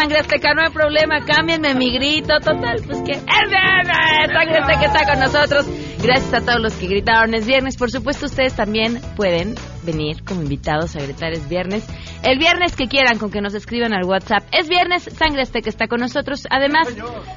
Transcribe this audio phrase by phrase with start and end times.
[0.00, 4.86] sangre azteca, no hay problema, cámbienme mi grito, total, pues que es viernes, sangre azteca
[4.86, 5.66] está con nosotros.
[6.02, 7.76] Gracias a todos los que gritaron es viernes.
[7.76, 11.86] Por supuesto, ustedes también pueden venir como invitados a gritar es viernes.
[12.22, 14.44] El viernes que quieran, con que nos escriban al WhatsApp.
[14.50, 16.46] Es viernes, Sangre Azteca está con nosotros.
[16.48, 16.88] Además,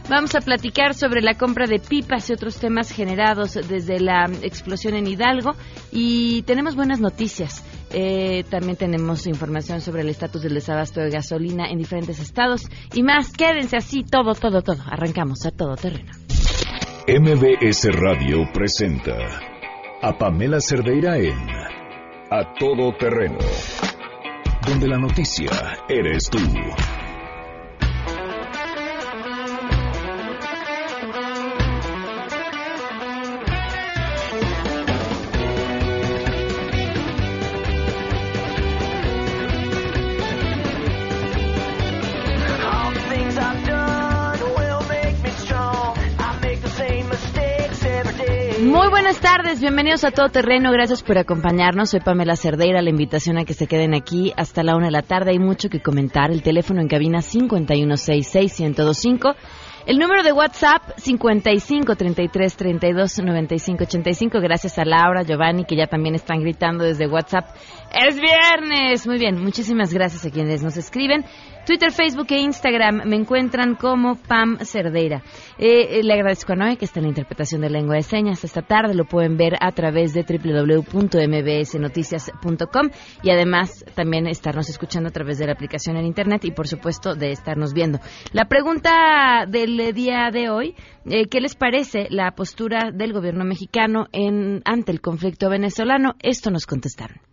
[0.09, 4.95] vamos a platicar sobre la compra de pipas y otros temas generados desde la explosión
[4.95, 5.51] en Hidalgo.
[5.91, 7.65] Y tenemos buenas noticias.
[7.93, 12.67] Eh, también tenemos información sobre el estatus del desabasto de gasolina en diferentes estados.
[12.93, 14.81] Y más, quédense así, todo, todo, todo.
[14.89, 16.11] Arrancamos a todo terreno.
[17.07, 19.15] MBS Radio presenta
[20.01, 21.37] a Pamela Cerdeira en
[22.31, 23.37] A Todo Terreno,
[24.67, 25.51] donde la noticia
[25.87, 26.39] eres tú.
[48.93, 51.89] Buenas tardes, bienvenidos a Todo Terreno, gracias por acompañarnos.
[51.89, 55.01] Soy Pamela Cerdeira, la invitación a que se queden aquí hasta la una de la
[55.01, 55.31] tarde.
[55.31, 56.29] Hay mucho que comentar.
[56.29, 59.35] El teléfono en cabina 5166125.
[59.87, 64.39] El número de WhatsApp 55 33 32 95 85.
[64.39, 67.45] Gracias a Laura, Giovanni, que ya también están gritando desde WhatsApp.
[67.93, 69.05] ¡Es viernes!
[69.05, 71.25] Muy bien, muchísimas gracias a quienes nos escriben.
[71.63, 75.21] Twitter, Facebook e Instagram me encuentran como Pam Cerdeira.
[75.59, 78.43] Eh, eh, le agradezco a Noé que está en la interpretación de lengua de señas.
[78.43, 82.89] Esta tarde lo pueden ver a través de www.mbsnoticias.com
[83.21, 87.13] y además también estarnos escuchando a través de la aplicación en Internet y por supuesto
[87.13, 87.99] de estarnos viendo.
[88.31, 90.73] La pregunta del día de hoy,
[91.05, 96.15] eh, ¿qué les parece la postura del gobierno mexicano en, ante el conflicto venezolano?
[96.23, 97.32] Esto nos contestaron.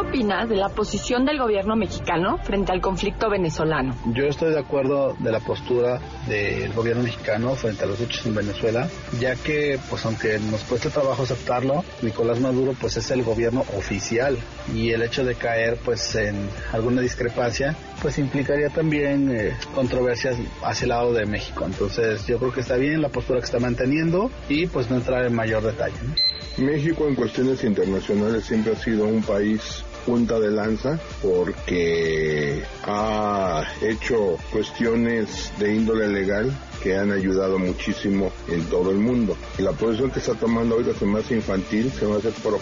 [0.11, 3.95] ¿Qué opinas de la posición del gobierno mexicano frente al conflicto venezolano?
[4.13, 8.35] Yo estoy de acuerdo de la postura del gobierno mexicano frente a los hechos en
[8.35, 8.89] Venezuela,
[9.21, 14.37] ya que, pues aunque nos cueste trabajo aceptarlo, Nicolás Maduro pues es el gobierno oficial
[14.75, 20.83] y el hecho de caer pues en alguna discrepancia pues implicaría también eh, controversias hacia
[20.85, 21.63] el lado de México.
[21.65, 25.25] Entonces yo creo que está bien la postura que está manteniendo y pues no entrar
[25.25, 25.95] en mayor detalle.
[26.03, 26.13] ¿no?
[26.57, 34.37] México en cuestiones internacionales siempre ha sido un país punta de lanza porque ha hecho
[34.51, 36.51] cuestiones de índole legal
[36.81, 39.37] que han ayudado muchísimo en todo el mundo.
[39.59, 42.61] La posición que está tomando ahorita se me hace infantil, se me hace poco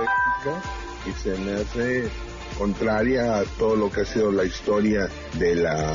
[0.00, 0.62] ética
[1.06, 2.10] y se me hace
[2.52, 5.08] contraria a todo lo que ha sido la historia
[5.38, 5.94] de la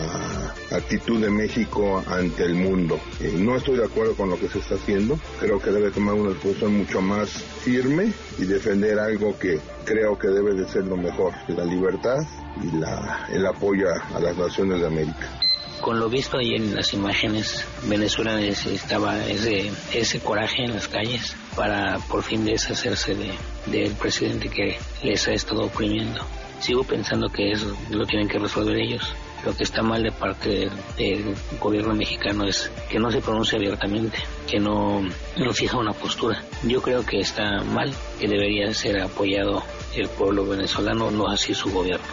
[0.72, 3.00] actitud de México ante el mundo.
[3.20, 6.16] Eh, no estoy de acuerdo con lo que se está haciendo, creo que debe tomar
[6.16, 10.98] una posición mucho más firme y defender algo que creo que debe de ser lo
[10.98, 12.18] mejor, la libertad
[12.62, 15.40] y la, el apoyo a, las naciones de América.
[15.82, 21.36] Con lo visto ahí en las imágenes, Venezuela necesitaba ese, ese coraje en las calles
[21.56, 23.32] para por fin deshacerse de,
[23.68, 26.26] del presidente que les ha estado oprimiendo.
[26.60, 29.16] Sigo pensando que eso lo tienen que resolver ellos.
[29.46, 34.18] Lo que está mal de parte del, gobierno mexicano es que no se pronuncia abiertamente,
[34.48, 35.02] que no,
[35.38, 36.42] no fija una postura.
[36.64, 39.64] Yo creo que está mal, que debería ser apoyado
[39.96, 42.06] el pueblo venezolano, no así su gobierno.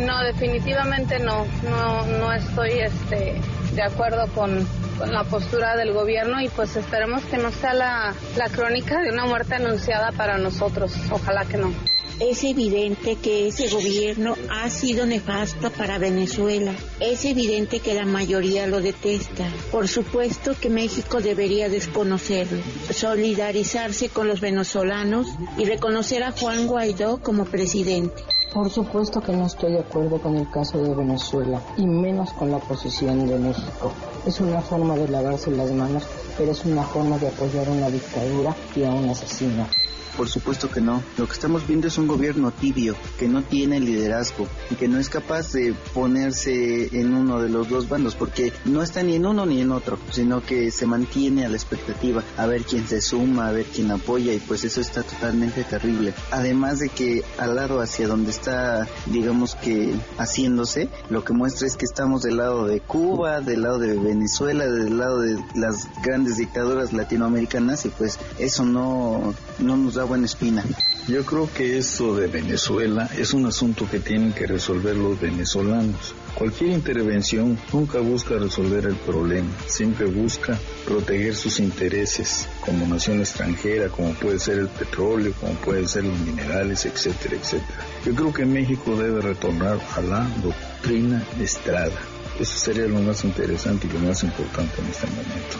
[0.00, 1.46] No, definitivamente no.
[1.62, 3.40] No, no estoy este,
[3.72, 4.66] de acuerdo con,
[4.98, 9.10] con la postura del gobierno y pues esperemos que no sea la, la crónica de
[9.10, 10.92] una muerte anunciada para nosotros.
[11.10, 11.72] Ojalá que no.
[12.18, 16.72] Es evidente que ese gobierno ha sido nefasto para Venezuela.
[16.98, 19.44] Es evidente que la mayoría lo detesta.
[19.70, 25.26] Por supuesto que México debería desconocerlo, solidarizarse con los venezolanos
[25.58, 28.22] y reconocer a Juan Guaidó como presidente.
[28.50, 32.50] Por supuesto que no estoy de acuerdo con el caso de Venezuela y menos con
[32.50, 33.92] la posición de México.
[34.26, 36.04] Es una forma de lavarse las manos,
[36.38, 39.66] pero es una forma de apoyar a una dictadura y a un asesino.
[40.16, 41.02] Por supuesto que no.
[41.18, 44.98] Lo que estamos viendo es un gobierno tibio, que no tiene liderazgo y que no
[44.98, 49.26] es capaz de ponerse en uno de los dos bandos, porque no está ni en
[49.26, 53.00] uno ni en otro, sino que se mantiene a la expectativa, a ver quién se
[53.00, 56.14] suma, a ver quién apoya y pues eso está totalmente terrible.
[56.30, 61.76] Además de que al lado hacia donde está, digamos que haciéndose, lo que muestra es
[61.76, 66.38] que estamos del lado de Cuba, del lado de Venezuela, del lado de las grandes
[66.38, 70.64] dictaduras latinoamericanas y pues eso no, no nos da buena espina.
[71.08, 76.14] Yo creo que esto de Venezuela es un asunto que tienen que resolver los venezolanos.
[76.34, 83.88] Cualquier intervención nunca busca resolver el problema, siempre busca proteger sus intereses como nación extranjera,
[83.88, 87.86] como puede ser el petróleo, como pueden ser los minerales, etcétera, etcétera.
[88.04, 92.00] Yo creo que México debe retornar a la doctrina Estrada.
[92.38, 95.56] Eso sería lo más interesante y lo más importante en este momento.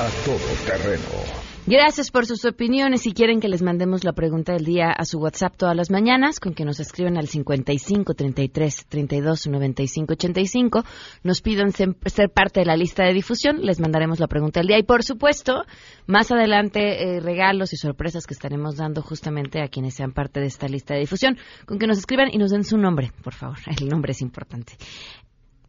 [0.00, 1.57] A todo terreno.
[1.70, 3.02] Gracias por sus opiniones.
[3.02, 6.40] Si quieren que les mandemos la pregunta del día a su WhatsApp todas las mañanas,
[6.40, 10.84] con que nos escriben al 55 33 32 95 85,
[11.24, 14.78] nos piden ser parte de la lista de difusión, les mandaremos la pregunta del día.
[14.78, 15.64] Y por supuesto,
[16.06, 20.46] más adelante, eh, regalos y sorpresas que estaremos dando justamente a quienes sean parte de
[20.46, 21.36] esta lista de difusión,
[21.66, 23.58] con que nos escriban y nos den su nombre, por favor.
[23.78, 24.72] El nombre es importante.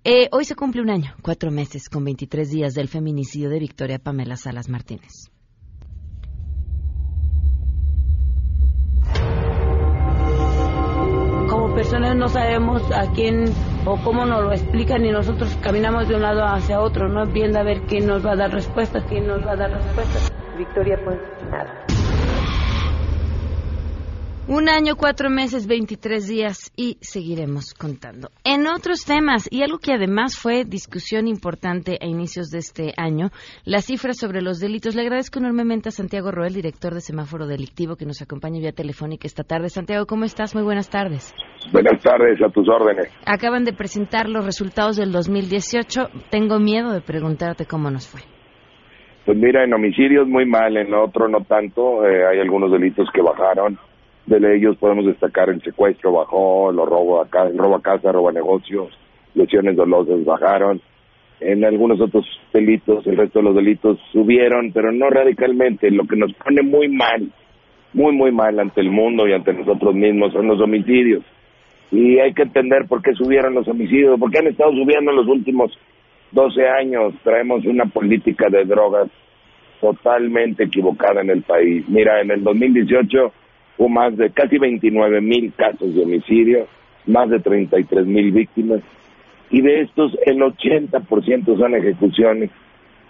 [0.05, 3.99] Eh, hoy se cumple un año, cuatro meses, con 23 días del feminicidio de Victoria
[3.99, 5.29] Pamela Salas Martínez.
[11.79, 13.45] Personas no sabemos a quién
[13.85, 17.25] o cómo nos lo explican y nosotros caminamos de un lado hacia otro, ¿no?
[17.25, 20.29] Viendo a ver quién nos va a dar respuestas, quién nos va a dar respuestas.
[20.57, 21.17] Victoria, pues
[21.49, 21.71] nada.
[24.51, 28.29] Un año, cuatro meses, 23 días y seguiremos contando.
[28.43, 33.29] En otros temas, y algo que además fue discusión importante a inicios de este año,
[33.63, 34.95] las cifras sobre los delitos.
[34.95, 39.27] Le agradezco enormemente a Santiago Roel, director de Semáforo Delictivo, que nos acompaña vía telefónica
[39.27, 39.69] esta tarde.
[39.69, 40.55] Santiago, ¿cómo estás?
[40.55, 41.31] Muy buenas tardes.
[41.71, 43.07] Buenas tardes, a tus órdenes.
[43.27, 46.09] Acaban de presentar los resultados del 2018.
[46.31, 48.21] Tengo miedo de preguntarte cómo nos fue.
[49.27, 52.03] Pues mira, en homicidios muy mal, en otro no tanto.
[52.03, 53.77] Eh, hay algunos delitos que bajaron.
[54.29, 58.29] De ellos podemos destacar el secuestro bajó, los robos a el robo a casa, robo
[58.29, 58.95] a negocios,
[59.33, 60.79] lesiones dolosas bajaron.
[61.39, 65.89] En algunos otros delitos, el resto de los delitos subieron, pero no radicalmente.
[65.89, 67.27] Lo que nos pone muy mal,
[67.93, 71.23] muy, muy mal ante el mundo y ante nosotros mismos son los homicidios.
[71.89, 75.27] Y hay que entender por qué subieron los homicidios, porque han estado subiendo en los
[75.27, 75.71] últimos
[76.33, 77.15] 12 años.
[77.23, 79.07] Traemos una política de drogas
[79.81, 81.83] totalmente equivocada en el país.
[81.89, 83.33] Mira, en el 2018
[83.79, 86.67] hubo más de casi 29 mil casos de homicidio,
[87.07, 88.81] más de 33 mil víctimas,
[89.49, 92.51] y de estos el 80% son ejecuciones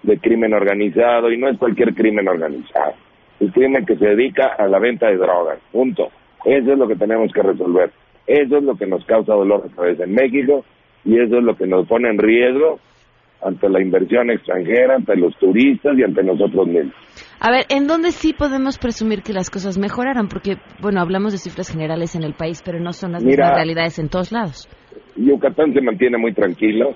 [0.04, 2.94] de crimen organizado, y no es cualquier crimen organizado,
[3.40, 6.10] es crimen que se dedica a la venta de drogas, punto.
[6.46, 7.92] Eso es lo que tenemos que resolver.
[8.26, 10.64] Eso es lo que nos causa dolor otra vez en México,
[11.04, 12.80] y eso es lo que nos pone en riesgo
[13.42, 16.94] ante la inversión extranjera, ante los turistas y ante nosotros mismos.
[17.42, 20.28] A ver, ¿en dónde sí podemos presumir que las cosas mejoraron?
[20.28, 23.56] Porque, bueno, hablamos de cifras generales en el país, pero no son las Mira, mismas
[23.56, 24.68] realidades en todos lados.
[25.16, 26.96] Yucatán se mantiene muy tranquilo.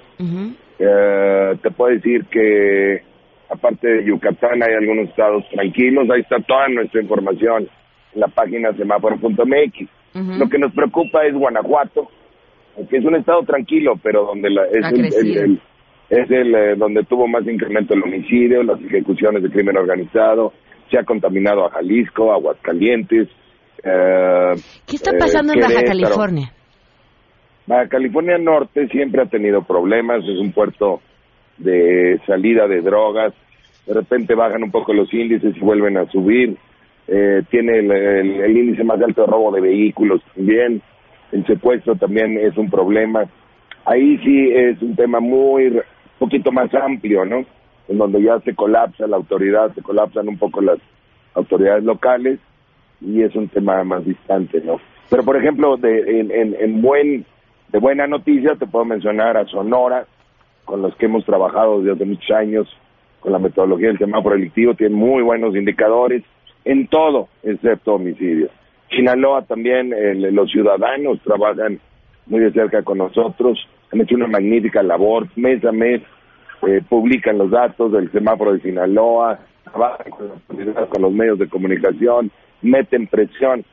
[0.80, 3.02] Eh, te puedo decir que
[3.50, 6.10] aparte de Yucatán hay algunos estados tranquilos.
[6.14, 7.68] Ahí está toda nuestra información
[8.14, 9.90] en la página semáforo.mx.
[10.40, 12.10] Lo que nos preocupa es Guanajuato,
[12.90, 15.62] que es un estado tranquilo, pero donde la, es el-
[16.10, 20.54] es el eh, donde tuvo más incremento el homicidio, las ejecuciones de crimen organizado,
[20.92, 23.28] se ha contaminado a Jalisco, a Aguascalientes.
[23.84, 24.52] eh,
[24.88, 25.84] ¿Qué está eh, pasando en Baja.
[25.84, 26.52] California?
[27.66, 31.02] Baja California Norte siempre ha tenido problemas, es un puerto
[31.58, 33.34] de salida de drogas,
[33.88, 36.58] de repente bajan un poco los índices y vuelven a subir,
[37.08, 40.82] eh, tiene el, el- el índice más alto de robo de vehículos también,
[41.32, 43.26] el secuestro también es un problema,
[43.86, 45.80] ahí sí es un tema muy,
[46.24, 47.46] poquito más amplio, ¿no?
[47.90, 50.80] En donde ya se colapsa la autoridad, se colapsan un poco las
[51.34, 52.40] autoridades locales
[53.02, 54.80] y es un tema más distante, ¿no?
[55.10, 57.26] Pero por ejemplo, de, en, en, en buen,
[57.72, 60.06] de buena noticia te puedo mencionar a Sonora,
[60.66, 62.68] con los que hemos trabajado desde hace muchos años,
[63.20, 66.24] con la metodología del semáforo delictivo, tienen muy buenos indicadores
[66.66, 68.50] en todo, excepto homicidios.
[68.90, 71.80] Sinaloa también, el- los ciudadanos trabajan
[72.28, 73.60] muy de cerca con nosotros,
[73.94, 76.02] han hecho una magnífica labor, mes a mes
[76.68, 80.30] eh, publican los datos del semáforo de Sinaloa, trabajan con,
[80.90, 82.32] con los medios de comunicación,
[82.62, 83.64] meten presión.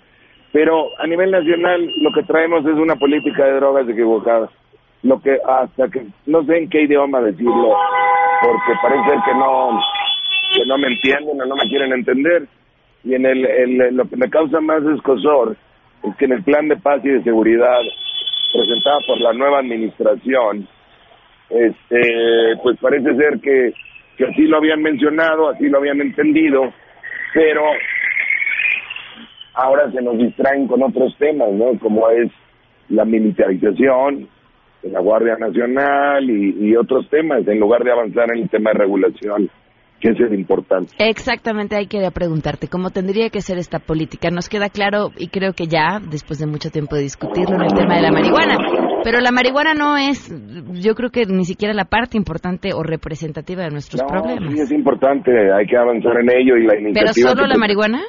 [0.53, 4.49] Pero a nivel nacional lo que traemos es una política de drogas equivocada.
[5.03, 7.75] Lo que hasta que no sé en qué idioma decirlo,
[8.43, 9.81] porque parece que no
[10.55, 12.47] que no me entienden o no me quieren entender.
[13.05, 15.57] Y en el, el- lo que me causa más escosor
[16.03, 17.79] es que en el plan de paz y de seguridad
[18.53, 20.67] presentado por la nueva administración,
[21.49, 23.73] este, pues parece ser que,
[24.17, 26.73] que así lo habían mencionado, así lo habían entendido,
[27.35, 27.63] pero
[29.55, 31.79] ahora se nos distraen con otros temas, ¿no?
[31.79, 32.31] Como es
[32.89, 34.29] la militarización
[34.83, 38.79] de la Guardia Nacional y otros temas, en lugar de avanzar en el tema de
[38.79, 39.51] regulación,
[40.01, 40.93] que es el importante.
[40.99, 44.31] Exactamente, ahí quería preguntarte, ¿cómo tendría que ser esta política?
[44.31, 47.75] Nos queda claro, y creo que ya, después de mucho tiempo de discutirlo, en el
[47.75, 48.57] tema de la marihuana.
[49.05, 50.33] Pero la marihuana no es,
[50.83, 54.53] yo creo que ni siquiera la parte importante o representativa de nuestros No, problemas.
[54.55, 57.31] sí es importante, hay que avanzar en ello y la ¿Pero iniciativa...
[57.31, 58.01] solo que la marihuana?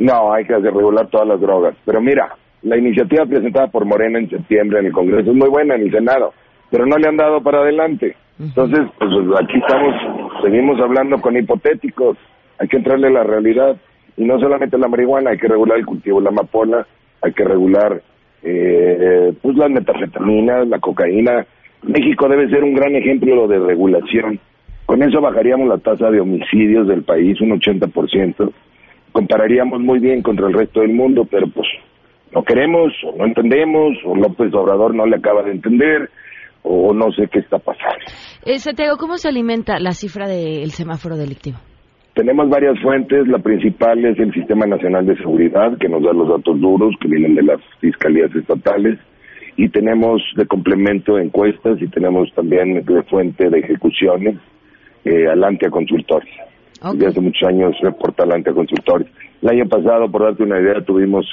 [0.00, 1.76] No, hay que regular todas las drogas.
[1.84, 5.74] Pero mira, la iniciativa presentada por Morena en septiembre en el Congreso es muy buena
[5.76, 6.32] en el Senado,
[6.70, 8.14] pero no le han dado para adelante.
[8.40, 9.10] Entonces, pues
[9.42, 9.94] aquí estamos,
[10.42, 12.16] seguimos hablando con hipotéticos.
[12.58, 13.76] Hay que entrarle a la realidad.
[14.16, 16.86] Y no solamente la marihuana, hay que regular el cultivo de la amapola,
[17.22, 18.02] hay que regular
[18.42, 21.46] eh, pues las metanfetaminas, la cocaína.
[21.82, 24.40] México debe ser un gran ejemplo de regulación.
[24.86, 28.50] Con eso bajaríamos la tasa de homicidios del país un 80%.
[29.12, 31.68] Compararíamos muy bien contra el resto del mundo, pero pues
[32.32, 36.10] no queremos, o no entendemos, o López Obrador no le acaba de entender,
[36.62, 38.04] o no sé qué está pasando.
[38.44, 41.58] Eh, Santiago, ¿cómo se alimenta la cifra del semáforo delictivo?
[42.14, 46.28] Tenemos varias fuentes, la principal es el Sistema Nacional de Seguridad, que nos da los
[46.28, 48.98] datos duros que vienen de las fiscalías estatales,
[49.56, 54.36] y tenemos de complemento encuestas y tenemos también de fuente de ejecuciones,
[55.04, 56.28] eh, Alantia Consultores.
[56.92, 59.08] Desde hace muchos años reporta Alantia Consultores.
[59.42, 61.26] El año pasado, por darte una idea, tuvimos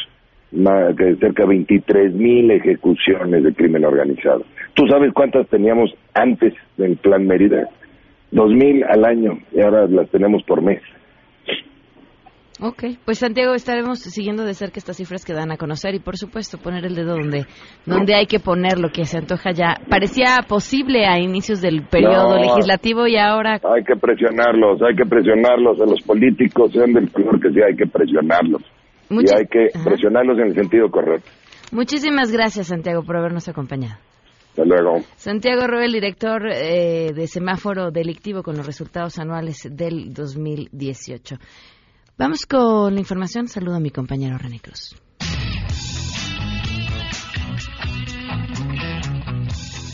[0.52, 4.44] cerca de 23 mil ejecuciones de crimen organizado.
[4.74, 7.70] ¿Tú sabes cuántas teníamos antes del Plan Mérida?
[8.32, 10.82] Dos mil al año y ahora las tenemos por mes.
[12.62, 16.16] Ok, pues Santiago, estaremos siguiendo de cerca estas cifras que dan a conocer y por
[16.16, 17.46] supuesto poner el dedo donde,
[17.86, 19.76] donde hay que poner lo que se antoja ya.
[19.90, 22.42] Parecía posible a inicios del periodo No.
[22.42, 23.60] legislativo y ahora...
[23.62, 27.76] Hay que presionarlos, hay que presionarlos a los políticos, sean del color que sea, hay
[27.76, 28.62] que presionarlos.
[29.10, 29.84] Y hay que Ajá.
[29.86, 31.30] presionarlos en el sentido correcto.
[31.72, 33.98] Muchísimas gracias, Santiago, por habernos acompañado.
[34.50, 35.00] Hasta luego.
[35.18, 41.36] Santiago Roel, director eh, de semáforo delictivo con los resultados anuales del 2018.
[42.18, 43.48] Vamos con la información.
[43.48, 44.96] Saludo a mi compañero René Cruz.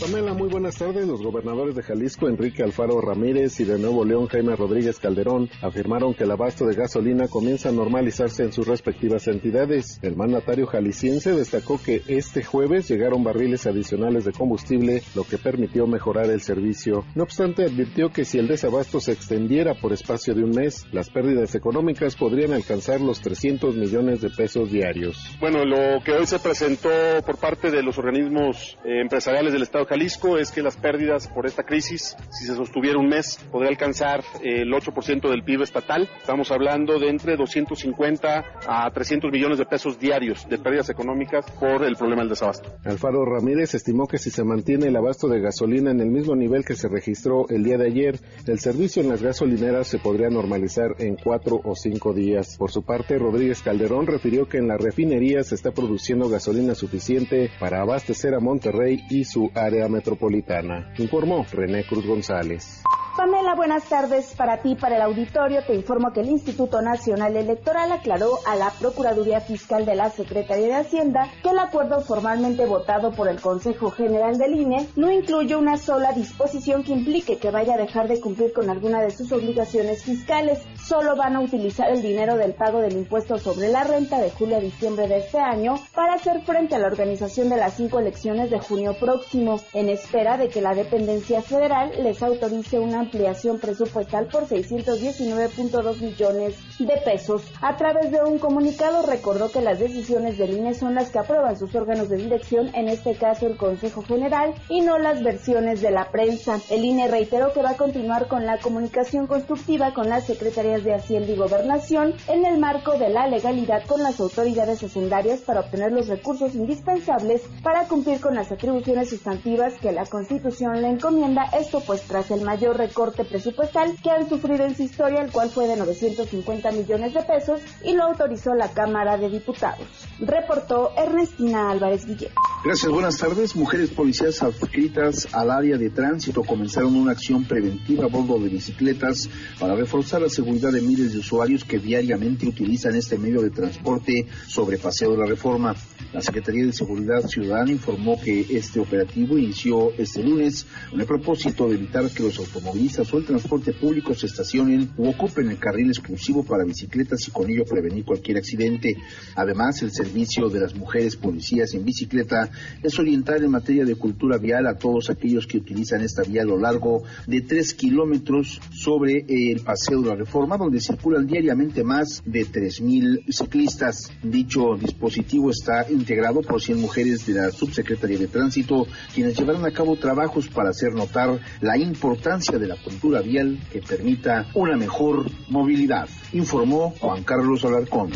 [0.02, 1.06] Pamela, muy buenas tardes.
[1.06, 6.12] Los gobernadores de Jalisco, Enrique Alfaro Ramírez y de Nuevo León, Jaime Rodríguez Calderón, afirmaron
[6.12, 10.00] que el abasto de gasolina comienza a normalizarse en sus respectivas entidades.
[10.02, 15.86] El mandatario jalisciense destacó que este jueves llegaron barriles adicionales de combustible, lo que permitió
[15.86, 17.04] mejorar el servicio.
[17.14, 21.10] No obstante, advirtió que si el desabasto se extendiera por espacio de un mes, las
[21.10, 25.16] pérdidas económicas podrían alcanzar los 300 millones de pesos diarios.
[25.38, 26.90] Bueno, lo que hoy se presentó
[27.24, 31.44] por parte de los organismos eh, empresariales del Estado Jalisco es que las pérdidas por
[31.44, 36.08] esta crisis, si se sostuviera un mes, podría alcanzar eh, el 8% del PIB estatal.
[36.18, 41.84] Estamos hablando de entre 250 a 300 millones de pesos diarios de pérdidas económicas por
[41.84, 42.70] el problema del desabasto.
[42.86, 46.64] Alfaro Ramírez estimó que si se mantiene el abasto de gasolina en el mismo nivel
[46.64, 50.94] que se registró el día de ayer, el servicio en las gasolineras se podría normalizar
[51.00, 52.56] en cuatro o cinco días.
[52.56, 57.50] Por su parte, Rodríguez Calderón refirió que en la refinería se está produciendo gasolina suficiente
[57.60, 60.92] para abastecer a Monterrey y su área metropolitana.
[60.98, 62.82] Informó René Cruz González.
[63.16, 65.62] Pamela, buenas tardes para ti para el auditorio.
[65.66, 70.68] Te informo que el Instituto Nacional Electoral aclaró a la Procuraduría Fiscal de la Secretaría
[70.68, 75.54] de Hacienda que el acuerdo formalmente votado por el Consejo General del INE no incluye
[75.54, 79.30] una sola disposición que implique que vaya a dejar de cumplir con alguna de sus
[79.30, 80.60] obligaciones fiscales.
[80.82, 84.56] Solo van a utilizar el dinero del pago del impuesto sobre la renta de julio
[84.56, 88.50] a diciembre de este año para hacer frente a la organización de las cinco elecciones
[88.50, 94.26] de junio próximo, en espera de que la dependencia federal les autorice una ampliación presupuestal
[94.26, 97.42] por 619.2 millones de pesos.
[97.60, 101.56] A través de un comunicado recordó que las decisiones del INE son las que aprueban
[101.56, 105.90] sus órganos de dirección, en este caso el Consejo General, y no las versiones de
[105.90, 106.58] la prensa.
[106.70, 110.94] El INE reiteró que va a continuar con la comunicación constructiva con las secretarías de
[110.94, 115.92] Hacienda y Gobernación en el marco de la legalidad con las autoridades hacendarias para obtener
[115.92, 121.80] los recursos indispensables para cumplir con las atribuciones sustantivas que la Constitución le encomienda, esto
[121.80, 125.66] pues tras el mayor recorte presupuestal que han sufrido en su historia, el cual fue
[125.66, 129.86] de 950 millones de pesos y lo autorizó la Cámara de Diputados.
[130.18, 132.32] Reportó Ernestina Álvarez Guillén.
[132.62, 133.56] Gracias, buenas tardes.
[133.56, 139.28] Mujeres policías adscritas al área de tránsito comenzaron una acción preventiva a bordo de bicicletas
[139.58, 144.26] para reforzar la seguridad de miles de usuarios que diariamente utilizan este medio de transporte
[144.46, 145.74] sobre Paseo de la Reforma.
[146.12, 151.68] La Secretaría de Seguridad Ciudadana informó que este operativo inició este lunes con el propósito
[151.68, 152.38] de evitar que los
[152.82, 157.48] o el transporte público se estacionen u ocupen el carril exclusivo para bicicletas y con
[157.48, 158.96] ello prevenir cualquier accidente.
[159.36, 162.50] Además, el servicio de las mujeres policías en bicicleta
[162.82, 166.44] es orientar en materia de cultura vial a todos aquellos que utilizan esta vía a
[166.44, 172.20] lo largo de tres kilómetros sobre el Paseo de la Reforma, donde circulan diariamente más
[172.26, 174.10] de 3.000 ciclistas.
[174.24, 179.70] Dicho dispositivo está integrado por 100 mujeres de la Subsecretaría de Tránsito, quienes llevarán a
[179.70, 185.30] cabo trabajos para hacer notar la importancia de la cultura vial que permita una mejor
[185.48, 188.10] movilidad, informó Juan Carlos Alarcón.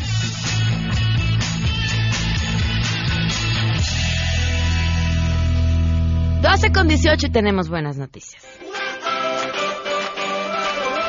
[6.43, 8.45] 12 con 18 y tenemos buenas noticias.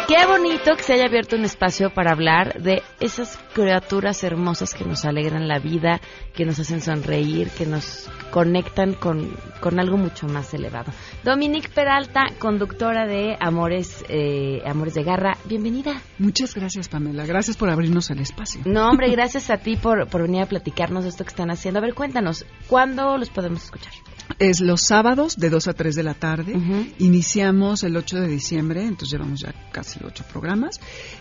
[0.08, 4.86] Qué bonito que se haya abierto un espacio para hablar de esas criaturas hermosas que
[4.86, 6.00] nos alegran la vida,
[6.34, 10.94] que nos hacen sonreír, que nos conectan con, con algo mucho más elevado.
[11.26, 16.02] Dominique Peralta, conductora de Amores, eh, Amores de Garra, bienvenida.
[16.20, 17.26] Muchas gracias, Pamela.
[17.26, 18.62] Gracias por abrirnos el espacio.
[18.64, 21.80] No, hombre, gracias a ti por, por venir a platicarnos de esto que están haciendo.
[21.80, 23.92] A ver, cuéntanos, ¿cuándo los podemos escuchar?
[24.40, 26.54] Es los sábados de 2 a 3 de la tarde.
[27.00, 30.80] Iniciamos el 8 de diciembre, entonces llevamos ya casi ocho programas.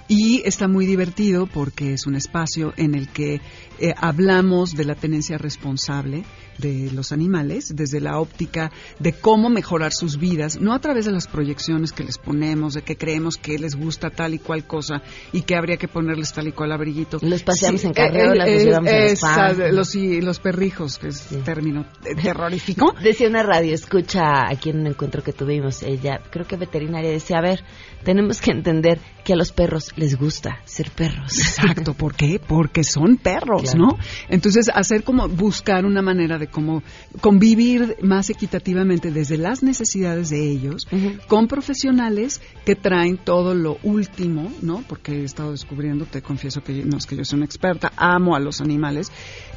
[0.09, 3.41] Y está muy divertido porque es un espacio en el que
[3.79, 6.25] eh, hablamos de la tenencia responsable
[6.59, 11.13] de los animales desde la óptica de cómo mejorar sus vidas, no a través de
[11.13, 15.03] las proyecciones que les ponemos, de que creemos que les gusta tal y cual cosa
[15.33, 17.19] y que habría que ponerles tal y cual abriguito.
[17.23, 21.09] Los paseamos Sí, en carreola, eh, los eh, llevamos esa- los, y los perrijos, que
[21.09, 22.95] es término eh, terrorífico.
[23.03, 27.39] Decía una radio, escucha aquí en un encuentro que tuvimos, ella, creo que veterinaria, decía,
[27.39, 27.63] a ver,
[28.05, 31.37] tenemos que entender que a los perros les gusta ser perros.
[31.39, 32.41] Exacto, ¿por qué?
[32.47, 33.79] Porque son perros, Claro.
[33.79, 33.99] ¿no?
[34.29, 36.83] Entonces, hacer como buscar una manera de cómo
[37.21, 40.87] convivir más equitativamente desde las necesidades de ellos
[41.29, 44.83] con profesionales que traen todo lo último, ¿no?
[44.89, 48.35] Porque he estado descubriendo, te confieso que no es que yo soy una experta, amo
[48.35, 49.11] a los animales,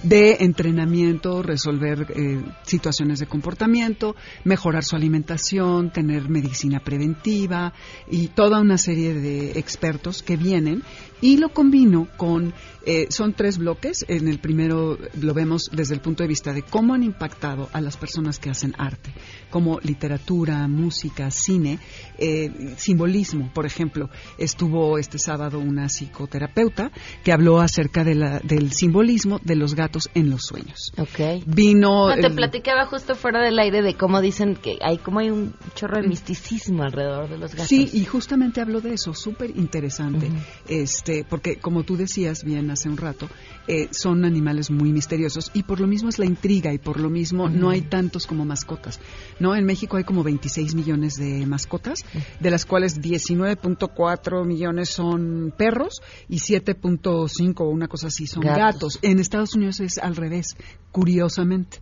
[0.04, 7.74] de entrenamiento, resolver eh, situaciones de comportamiento, mejorar su alimentación, tener medicina preventiva
[8.10, 10.84] y toda una serie de expertos que vienen.
[11.22, 12.54] Y lo combino con,
[12.86, 16.62] eh, son tres bloques, en el primero lo vemos desde el punto de vista de
[16.62, 19.12] cómo han impactado a las personas que hacen arte,
[19.50, 21.78] como literatura, música, cine,
[22.18, 26.90] eh, simbolismo, por ejemplo, estuvo este sábado una psicoterapeuta
[27.22, 30.92] que habló acerca de la- del simbolismo de los gatos en los sueños.
[30.98, 31.44] Ok.
[31.46, 32.10] Vino...
[32.10, 35.56] No, te platicaba justo fuera del aire de cómo dicen que hay como hay un
[35.76, 37.68] chorro de misticismo alrededor de los gatos.
[37.68, 40.30] Sí, y justamente habló de eso, súper interesante,
[40.68, 43.30] este, porque como tú decías bien hace un rato,
[43.68, 47.10] eh, son animales muy misteriosos y por lo mismo es la intriga y por lo
[47.10, 49.00] mismo no hay tantos como mascotas.
[49.40, 52.04] No, en México hay como 26 millones de mascotas,
[52.40, 58.58] de las cuales 19.4 millones son perros y 7.5 o una cosa así son Gatos.
[58.58, 59.00] gatos.
[59.02, 60.56] En Estados Unidos es al revés,
[60.92, 61.80] curiosamente.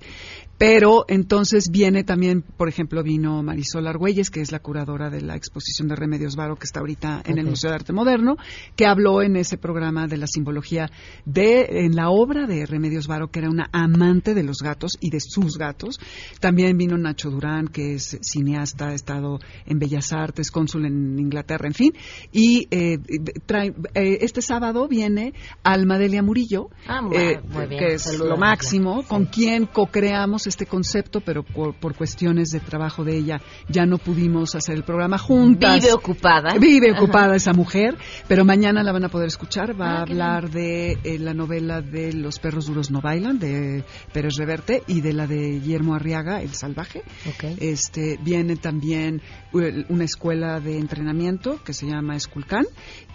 [0.57, 5.35] Pero entonces viene también, por ejemplo, vino Marisol Argüelles, que es la curadora de la
[5.35, 7.45] exposición de Remedios Varo, que está ahorita en el.
[7.47, 8.37] Museo de Arte Moderno,
[8.75, 10.89] que habló en ese programa de la simbología
[11.25, 15.11] de, en la obra de Remedios Varo, que era una amante de los gatos y
[15.11, 15.99] de sus gatos.
[16.39, 21.67] También vino Nacho Durán, que es cineasta, ha estado en Bellas Artes, cónsul en Inglaterra,
[21.67, 21.93] en fin.
[22.31, 22.97] Y eh,
[23.45, 27.79] trae- eh, este sábado viene Alma Delia Murillo, Ah, muy- eh, muy bien.
[27.79, 32.59] que es Saludos, lo máximo, con quien co-creamos este concepto, pero por, por cuestiones de
[32.59, 35.81] trabajo de ella ya no pudimos hacer el programa juntas.
[35.81, 36.57] Vive ocupada.
[36.59, 37.01] Vive Ajá.
[37.01, 37.95] ocupada esa mujer,
[38.27, 39.79] pero mañana la van a poder escuchar.
[39.79, 43.83] Va Ah, a hablar de eh, la novela de Los perros duros no bailan, de
[44.13, 47.03] Pérez Reverte, y de la de Guillermo Arriaga, El salvaje.
[47.59, 49.21] Este, viene también
[49.53, 52.65] eh, una escuela de entrenamiento que se llama Esculcán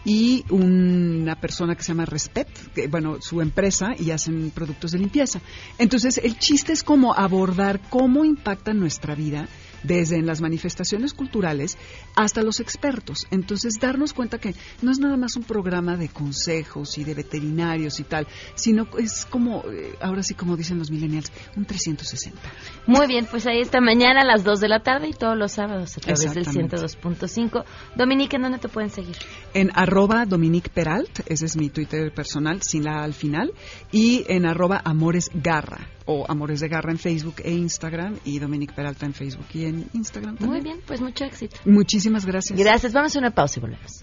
[0.04, 4.98] y una persona que se llama Respet, que, bueno, su empresa y hacen productos de
[4.98, 5.40] limpieza.
[5.78, 9.48] Entonces, el chiste es como abordar cómo impacta nuestra vida
[9.82, 11.76] desde en las manifestaciones culturales
[12.14, 13.26] hasta los expertos.
[13.30, 18.00] Entonces, darnos cuenta que no es nada más un programa de consejos y de veterinarios
[18.00, 22.40] y tal, sino es como, eh, ahora sí como dicen los millennials, un 360.
[22.86, 25.52] Muy bien, pues ahí está mañana a las 2 de la tarde y todos los
[25.52, 26.76] sábados a través del Exactamente.
[26.76, 27.64] 102.5.
[27.96, 29.16] Dominique, ¿en dónde te pueden seguir?
[29.54, 33.52] En arroba Dominique Peralt, ese es mi Twitter personal, sin la al final,
[33.90, 38.74] y en arroba Amores Garra, o Amores de Garra en Facebook e Instagram, y Dominique
[38.74, 40.50] Peralta en Facebook y en Instagram también.
[40.50, 41.56] Muy bien, pues mucho éxito.
[41.64, 42.58] Muchísimas gracias.
[42.58, 44.02] Gracias, vamos a una pausa y volvemos.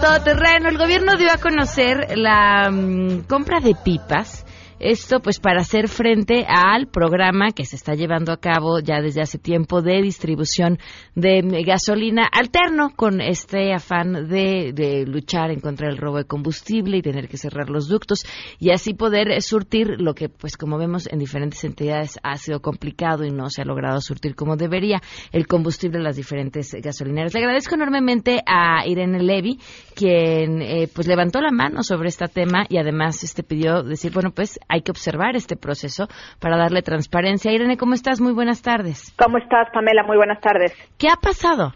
[0.00, 0.68] Todo terreno.
[0.68, 4.41] El gobierno dio a conocer la mm, compra de pipas.
[4.82, 9.20] Esto pues para hacer frente al programa que se está llevando a cabo ya desde
[9.20, 10.80] hace tiempo de distribución
[11.14, 16.96] de gasolina alterno con este afán de, de luchar en contra del robo de combustible
[16.96, 18.24] y tener que cerrar los ductos
[18.58, 23.24] y así poder surtir lo que pues como vemos en diferentes entidades ha sido complicado
[23.24, 27.32] y no se ha logrado surtir como debería el combustible a las diferentes gasolineras.
[27.34, 29.60] Le agradezco enormemente a Irene Levy
[29.94, 34.32] quien eh, pues levantó la mano sobre este tema y además este pidió decir bueno
[34.32, 36.08] pues hay que observar este proceso
[36.40, 37.52] para darle transparencia.
[37.52, 38.20] Irene, ¿cómo estás?
[38.22, 39.14] Muy buenas tardes.
[39.18, 40.02] ¿Cómo estás, Pamela?
[40.04, 40.72] Muy buenas tardes.
[40.98, 41.72] ¿Qué ha pasado?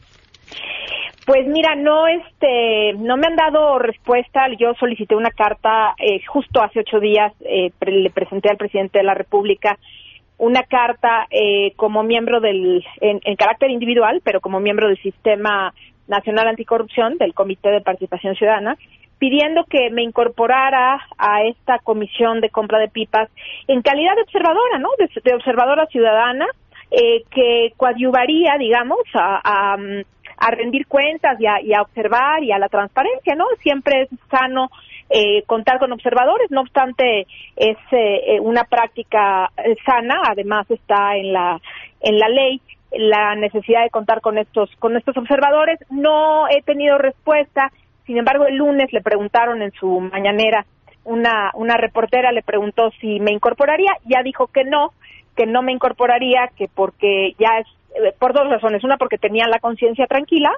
[1.27, 4.43] Pues mira, no, este, no me han dado respuesta.
[4.59, 7.33] Yo solicité una carta eh, justo hace ocho días.
[7.41, 9.77] eh, pre- le presenté al presidente de la República
[10.39, 15.73] una carta eh, como miembro del, en, en carácter individual, pero como miembro del Sistema
[16.07, 18.77] Nacional Anticorrupción del Comité de Participación Ciudadana,
[19.19, 23.31] pidiendo que me incorporara a esta comisión de compra de pipas
[23.67, 24.91] en calidad de observadora, ¿no?
[24.99, 26.47] De, de observadora ciudadana
[26.91, 29.77] eh, que coadyuvaría, digamos, a, a,
[30.39, 33.47] a rendir cuentas y a, y a observar y a la transparencia, ¿no?
[33.63, 34.69] Siempre es sano
[35.09, 37.27] eh, contar con observadores, no obstante
[37.57, 41.61] es eh, eh, una práctica eh, sana, además está en la
[42.01, 42.61] en la ley
[42.93, 45.79] la necesidad de contar con estos con estos observadores.
[45.91, 47.71] No he tenido respuesta,
[48.07, 50.65] sin embargo el lunes le preguntaron en su mañanera
[51.05, 54.91] una una reportera le preguntó si me incorporaría, ya dijo que no,
[55.37, 59.47] que no me incorporaría, que porque ya es eh, por dos razones, una porque tenía
[59.49, 60.51] la conciencia tranquila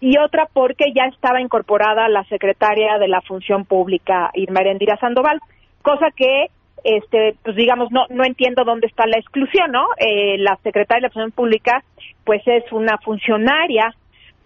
[0.00, 5.40] y otra porque ya estaba incorporada la secretaria de la Función Pública, Irma Erendira Sandoval,
[5.82, 6.46] cosa que
[6.84, 9.86] este pues digamos no no entiendo dónde está la exclusión, ¿no?
[9.98, 11.82] Eh, la secretaria de la Función Pública
[12.24, 13.94] pues es una funcionaria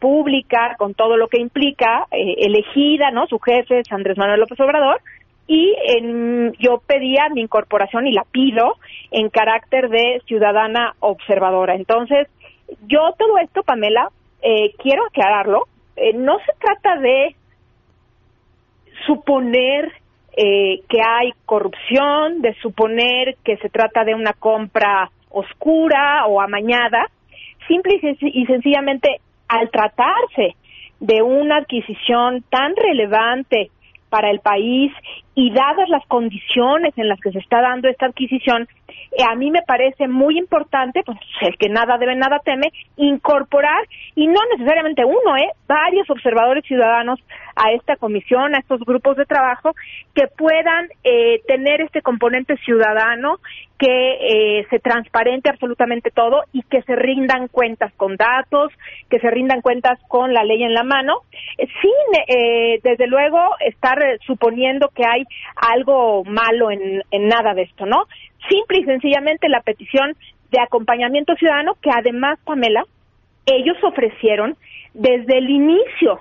[0.01, 3.27] pública con todo lo que implica eh, elegida, ¿no?
[3.29, 5.01] Su jefe es Andrés Manuel López Obrador
[5.47, 8.77] y en- yo pedía mi incorporación y la pido
[9.11, 11.75] en carácter de ciudadana observadora.
[11.75, 12.29] Entonces,
[12.87, 14.09] yo todo esto, Pamela,
[14.43, 15.65] eh, quiero aclararlo,
[15.97, 17.35] eh, no se trata de
[19.07, 19.93] suponer
[20.37, 27.07] eh, que hay corrupción, de suponer que se trata de una compra oscura o amañada,
[27.67, 30.57] simple y, senc- y sencillamente al tratarse
[31.01, 33.71] de una adquisición tan relevante
[34.09, 34.93] para el país
[35.35, 38.69] y dadas las condiciones en las que se está dando esta adquisición,
[39.13, 43.87] eh, a mí me parece muy importante, pues el que nada debe, nada teme, incorporar,
[44.15, 45.51] y no necesariamente uno, ¿eh?
[45.67, 47.21] varios observadores ciudadanos
[47.57, 49.75] a esta comisión, a estos grupos de trabajo,
[50.15, 53.39] que puedan eh, tener este componente ciudadano,
[53.81, 58.71] que eh, se transparente absolutamente todo y que se rindan cuentas con datos,
[59.09, 61.23] que se rindan cuentas con la ley en la mano,
[61.57, 65.20] eh, sin, eh, desde luego, estar suponiendo que hay
[65.57, 68.07] algo malo en, en nada de esto, ¿no?
[68.49, 70.17] Simple y sencillamente la petición
[70.51, 72.85] de acompañamiento ciudadano que además, Pamela,
[73.47, 74.57] ellos ofrecieron
[74.95, 76.21] desde el inicio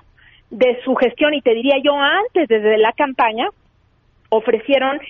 [0.50, 3.48] de su gestión, y te diría yo antes, desde la campaña,
[4.30, 5.00] ofrecieron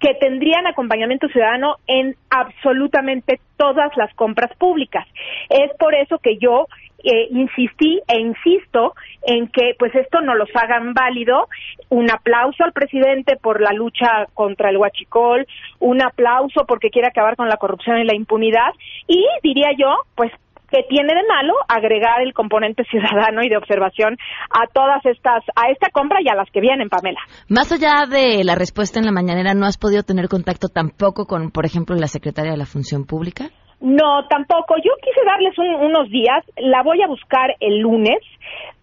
[0.00, 5.06] que tendrían acompañamiento ciudadano en absolutamente todas las compras públicas.
[5.50, 6.66] Es por eso que yo
[7.04, 11.48] eh, insistí e insisto en que pues esto no los hagan válido.
[11.88, 15.46] Un aplauso al presidente por la lucha contra el huachicol,
[15.78, 18.70] un aplauso porque quiere acabar con la corrupción y la impunidad
[19.06, 20.32] y diría yo pues
[20.70, 24.16] que tiene de malo agregar el componente ciudadano y de observación
[24.50, 27.20] a todas estas, a esta compra y a las que vienen, Pamela.
[27.48, 31.50] Más allá de la respuesta en la mañanera, ¿no has podido tener contacto tampoco con,
[31.50, 33.50] por ejemplo, la secretaria de la Función Pública?
[33.80, 34.76] No, tampoco.
[34.76, 36.44] Yo quise darles unos días.
[36.56, 38.18] La voy a buscar el lunes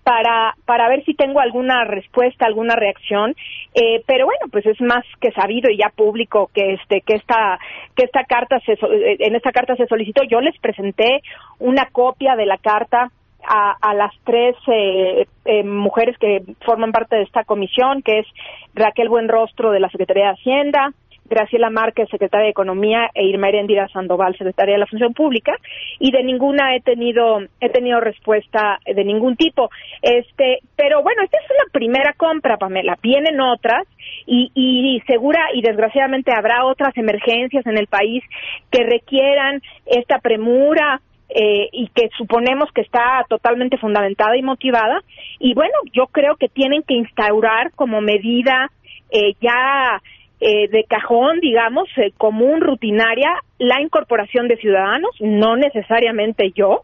[0.03, 3.35] para, para ver si tengo alguna respuesta, alguna reacción.
[3.75, 7.59] Eh, pero bueno, pues es más que sabido y ya público que este que esta
[7.95, 10.23] que esta carta se eh, en esta carta se solicitó.
[10.23, 11.21] Yo les presenté
[11.59, 13.11] una copia de la carta
[13.47, 18.27] a, a, las tres eh, eh, mujeres que forman parte de esta comisión, que es
[18.73, 20.93] Raquel Buenrostro de la Secretaría de Hacienda,
[21.29, 25.53] Graciela Márquez, secretaria de Economía, e Irma Erendira Sandoval, secretaria de la Función Pública,
[25.99, 29.69] y de ninguna he tenido he tenido respuesta de ningún tipo.
[30.01, 32.97] Este, pero bueno, esta es una primera compra, Pamela.
[33.01, 33.87] Vienen otras
[34.25, 38.23] y, y segura y desgraciadamente habrá otras emergencias en el país
[38.71, 45.01] que requieran esta premura, eh, y que suponemos que está totalmente fundamentada y motivada.
[45.39, 48.71] Y bueno, yo creo que tienen que instaurar como medida
[49.11, 50.01] eh, ya
[50.39, 56.83] eh, de cajón, digamos, eh, común, rutinaria, la incorporación de ciudadanos, no necesariamente yo,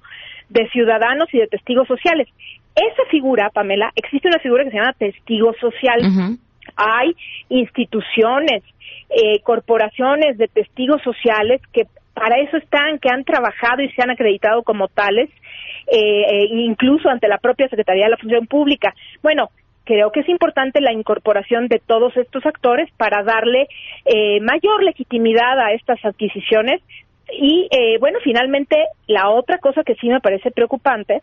[0.49, 2.27] de ciudadanos y de testigos sociales.
[2.75, 5.99] Esa figura, Pamela, existe una figura que se llama testigo social.
[6.75, 7.15] Hay
[7.49, 8.63] instituciones,
[9.11, 11.83] eh, corporaciones de testigos sociales que
[12.15, 15.29] para eso están, que han trabajado y se han acreditado como tales,
[16.49, 18.95] incluso ante la propia Secretaría de la Función Pública.
[19.21, 19.49] Bueno,
[19.83, 23.67] creo que es importante la incorporación de todos estos actores para darle
[24.05, 26.81] eh, mayor legitimidad a estas adquisiciones.
[27.31, 31.21] Y eh, bueno, finalmente, la otra cosa que sí me parece preocupante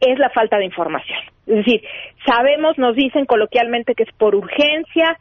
[0.00, 1.18] es la falta de información.
[1.46, 1.82] Es decir,
[2.26, 5.18] sabemos, nos dicen coloquialmente que es por urgencia,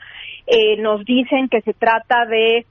[0.47, 2.65] eh, nos dicen que se trata de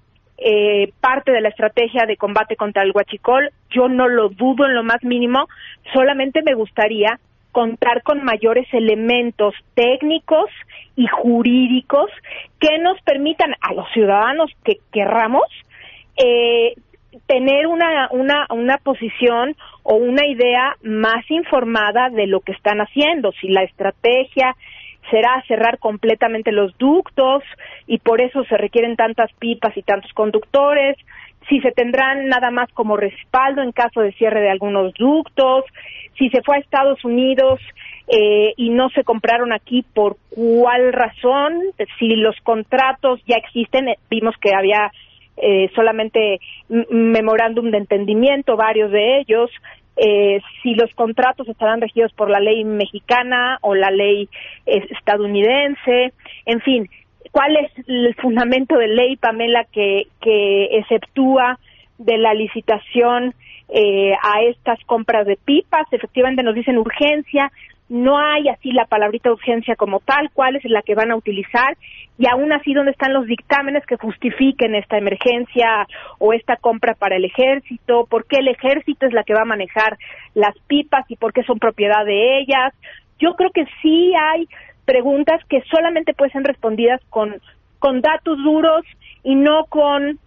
[1.00, 3.50] parte de la estrategia de combate contra el huachicol.
[3.70, 5.46] Yo no lo dudo en lo más mínimo,
[5.92, 7.20] solamente me gustaría
[7.52, 10.50] contar con mayores elementos técnicos
[10.96, 12.10] y jurídicos
[12.58, 15.44] que nos permitan a los ciudadanos que querramos
[16.16, 16.74] eh,
[17.26, 23.32] tener una, una, una posición o una idea más informada de lo que están haciendo,
[23.32, 24.56] si la estrategia
[25.10, 27.42] será cerrar completamente los ductos
[27.86, 30.96] y por eso se requieren tantas pipas y tantos conductores,
[31.48, 35.64] si se tendrán nada más como respaldo en caso de cierre de algunos ductos,
[36.18, 37.60] si se fue a Estados Unidos
[38.08, 41.60] eh, y no se compraron aquí, por cuál razón,
[41.98, 44.90] si los contratos ya existen, eh, vimos que había
[45.36, 49.50] eh, solamente memorándum de entendimiento, varios de ellos,
[49.96, 54.28] eh, si los contratos estarán regidos por la ley mexicana o la ley
[54.66, 56.12] estadounidense,
[56.46, 56.88] en fin,
[57.30, 61.58] cuál es el fundamento de ley, Pamela, que, que exceptúa
[61.98, 63.34] de la licitación
[63.68, 65.86] eh, a estas compras de pipas.
[65.92, 67.50] Efectivamente nos dicen urgencia,
[67.88, 71.76] no hay así la palabrita urgencia como tal, cuál es la que van a utilizar
[72.18, 75.86] y aún así dónde están los dictámenes que justifiquen esta emergencia
[76.18, 79.46] o esta compra para el ejército, por qué el ejército es la que va a
[79.46, 79.98] manejar
[80.34, 82.72] las pipas y por qué son propiedad de ellas.
[83.18, 84.48] Yo creo que sí hay
[84.84, 87.40] preguntas que solamente pueden ser respondidas con,
[87.78, 88.84] con datos duros
[89.22, 90.18] y no con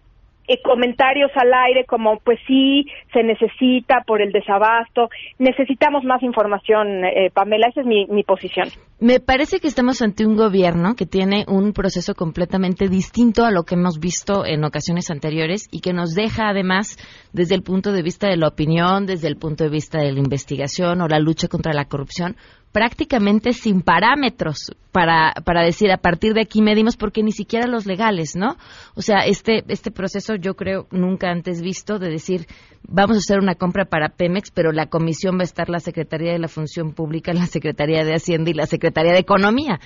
[0.48, 7.04] eh, comentarios al aire como pues sí se necesita por el desabasto necesitamos más información
[7.04, 8.70] eh, Pamela esa es mi, mi posición.
[9.00, 13.64] Me parece que estamos ante un gobierno que tiene un proceso completamente distinto a lo
[13.64, 16.98] que hemos visto en ocasiones anteriores y que nos deja además
[17.34, 20.20] desde el punto de vista de la opinión desde el punto de vista de la
[20.20, 22.36] investigación o la lucha contra la corrupción
[22.76, 27.86] prácticamente sin parámetros para, para decir a partir de aquí medimos porque ni siquiera los
[27.86, 28.58] legales, ¿no?
[28.96, 32.48] O sea, este, este proceso yo creo nunca antes visto de decir
[32.86, 36.34] vamos a hacer una compra para Pemex, pero la comisión va a estar la Secretaría
[36.34, 39.80] de la Función Pública, la Secretaría de Hacienda y la Secretaría de Economía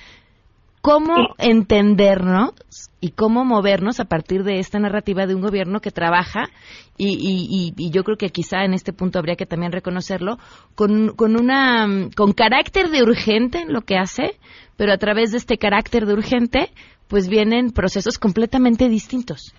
[0.80, 2.52] cómo entendernos
[3.00, 6.48] y cómo movernos a partir de esta narrativa de un gobierno que trabaja
[6.96, 10.36] y, y, yo creo que quizá en este punto habría que también reconocerlo
[10.74, 14.38] con, con una con carácter de urgente en lo que hace
[14.76, 16.70] pero a través de este carácter de urgente
[17.08, 19.54] pues vienen procesos completamente distintos.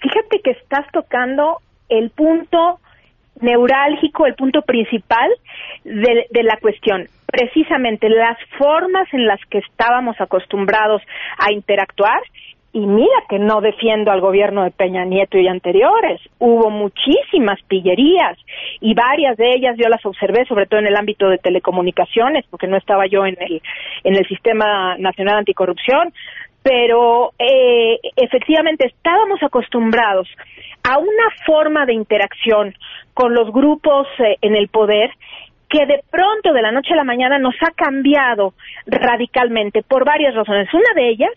[0.00, 2.80] Fíjate que estás tocando el punto
[3.40, 5.30] neurálgico, el punto principal
[5.84, 7.06] de, de la cuestión.
[7.26, 11.02] Precisamente las formas en las que estábamos acostumbrados
[11.38, 12.22] a interactuar
[12.76, 16.20] y mira que no defiendo al gobierno de Peña Nieto y anteriores.
[16.38, 18.36] Hubo muchísimas pillerías
[18.82, 22.66] y varias de ellas yo las observé, sobre todo en el ámbito de telecomunicaciones, porque
[22.66, 23.62] no estaba yo en el,
[24.04, 26.12] en el Sistema Nacional Anticorrupción,
[26.66, 30.26] pero eh, efectivamente estábamos acostumbrados
[30.82, 32.74] a una forma de interacción
[33.14, 35.10] con los grupos eh, en el poder
[35.68, 40.34] que de pronto de la noche a la mañana nos ha cambiado radicalmente por varias
[40.34, 40.68] razones.
[40.74, 41.30] Una de ellas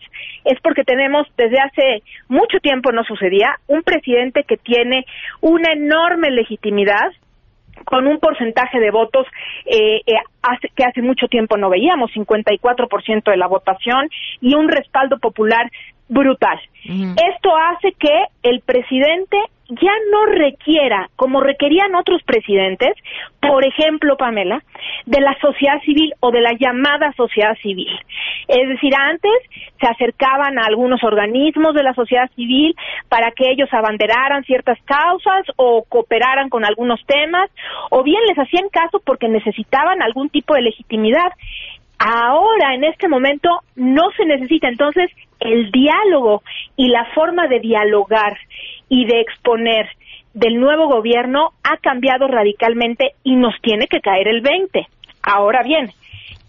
[0.46, 5.06] es porque tenemos desde hace mucho tiempo no sucedía un presidente que tiene
[5.42, 7.12] una enorme legitimidad
[7.86, 9.28] con un porcentaje de votos
[9.65, 10.15] eh, eh
[10.76, 14.10] que hace mucho tiempo no veíamos, 54% de la votación
[14.42, 15.70] y un respaldo popular
[16.08, 16.60] brutal.
[16.84, 19.38] Esto hace que el presidente
[19.69, 22.93] ya no requiera, como requerían otros presidentes,
[23.39, 24.63] por ejemplo, Pamela,
[25.05, 27.89] de la sociedad civil o de la llamada sociedad civil.
[28.47, 29.32] Es decir, antes
[29.79, 32.75] se acercaban a algunos organismos de la sociedad civil
[33.08, 37.49] para que ellos abanderaran ciertas causas o cooperaran con algunos temas,
[37.91, 41.32] o bien les hacían caso porque necesitaban algún tipo de legitimidad.
[41.99, 44.67] Ahora, en este momento, no se necesita.
[44.67, 46.43] Entonces, el diálogo
[46.75, 48.38] y la forma de dialogar
[48.89, 49.88] y de exponer
[50.34, 54.88] del nuevo gobierno ha cambiado radicalmente y nos tiene que caer el 20.
[55.23, 55.91] Ahora bien,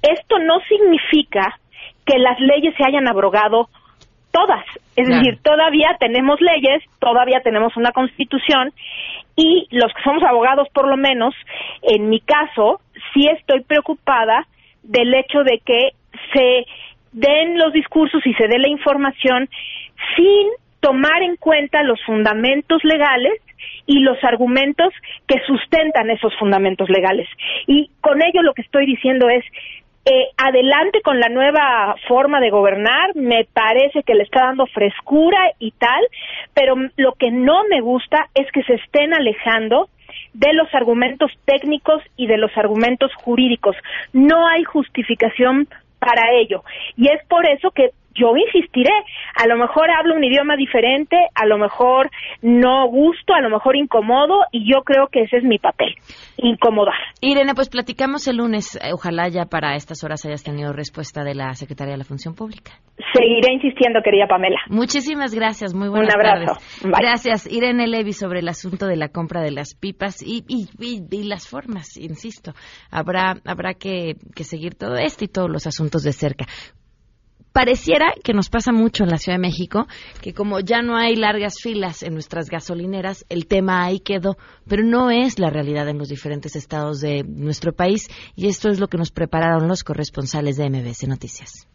[0.02, 1.58] esto no significa
[2.04, 3.68] que las leyes se hayan abrogado
[4.32, 4.64] todas.
[4.96, 8.72] Es decir, todavía tenemos leyes, todavía tenemos una constitución
[9.36, 11.34] y los que somos abogados, por lo menos,
[11.82, 12.80] en mi caso,
[13.12, 14.46] sí estoy preocupada
[14.82, 15.90] del hecho de que
[16.32, 16.66] se
[17.12, 19.48] den los discursos y se dé la información
[20.16, 20.48] sin
[20.80, 23.34] tomar en cuenta los fundamentos legales
[23.86, 24.92] y los argumentos
[25.26, 27.28] que sustentan esos fundamentos legales.
[27.66, 29.44] Y con ello lo que estoy diciendo es,
[30.06, 35.38] eh, adelante con la nueva forma de gobernar, me parece que le está dando frescura
[35.58, 36.06] y tal,
[36.54, 39.90] pero lo que no me gusta es que se estén alejando
[40.32, 43.76] de los argumentos técnicos y de los argumentos jurídicos.
[44.12, 45.68] No hay justificación
[46.00, 46.64] para ello.
[46.96, 48.92] Y es por eso que yo insistiré,
[49.34, 52.10] a lo mejor hablo un idioma diferente, a lo mejor
[52.42, 55.94] no gusto, a lo mejor incomodo, y yo creo que ese es mi papel,
[56.36, 56.94] incomodar.
[57.20, 61.34] Irene, pues platicamos el lunes, eh, ojalá ya para estas horas hayas tenido respuesta de
[61.34, 62.72] la Secretaría de la Función Pública.
[63.14, 64.58] Seguiré insistiendo, querida Pamela.
[64.68, 66.60] Muchísimas gracias, muy buenas Un abrazo.
[66.84, 71.48] Gracias, Irene Levy, sobre el asunto de la compra de las pipas y, y, las
[71.48, 72.52] formas, insisto.
[72.90, 76.46] Habrá, habrá que, que seguir todo esto y todos los asuntos de cerca
[77.52, 79.86] pareciera que nos pasa mucho en la Ciudad de México,
[80.20, 84.36] que como ya no hay largas filas en nuestras gasolineras, el tema ahí quedó,
[84.68, 88.80] pero no es la realidad en los diferentes estados de nuestro país y esto es
[88.80, 91.66] lo que nos prepararon los corresponsales de MBC Noticias.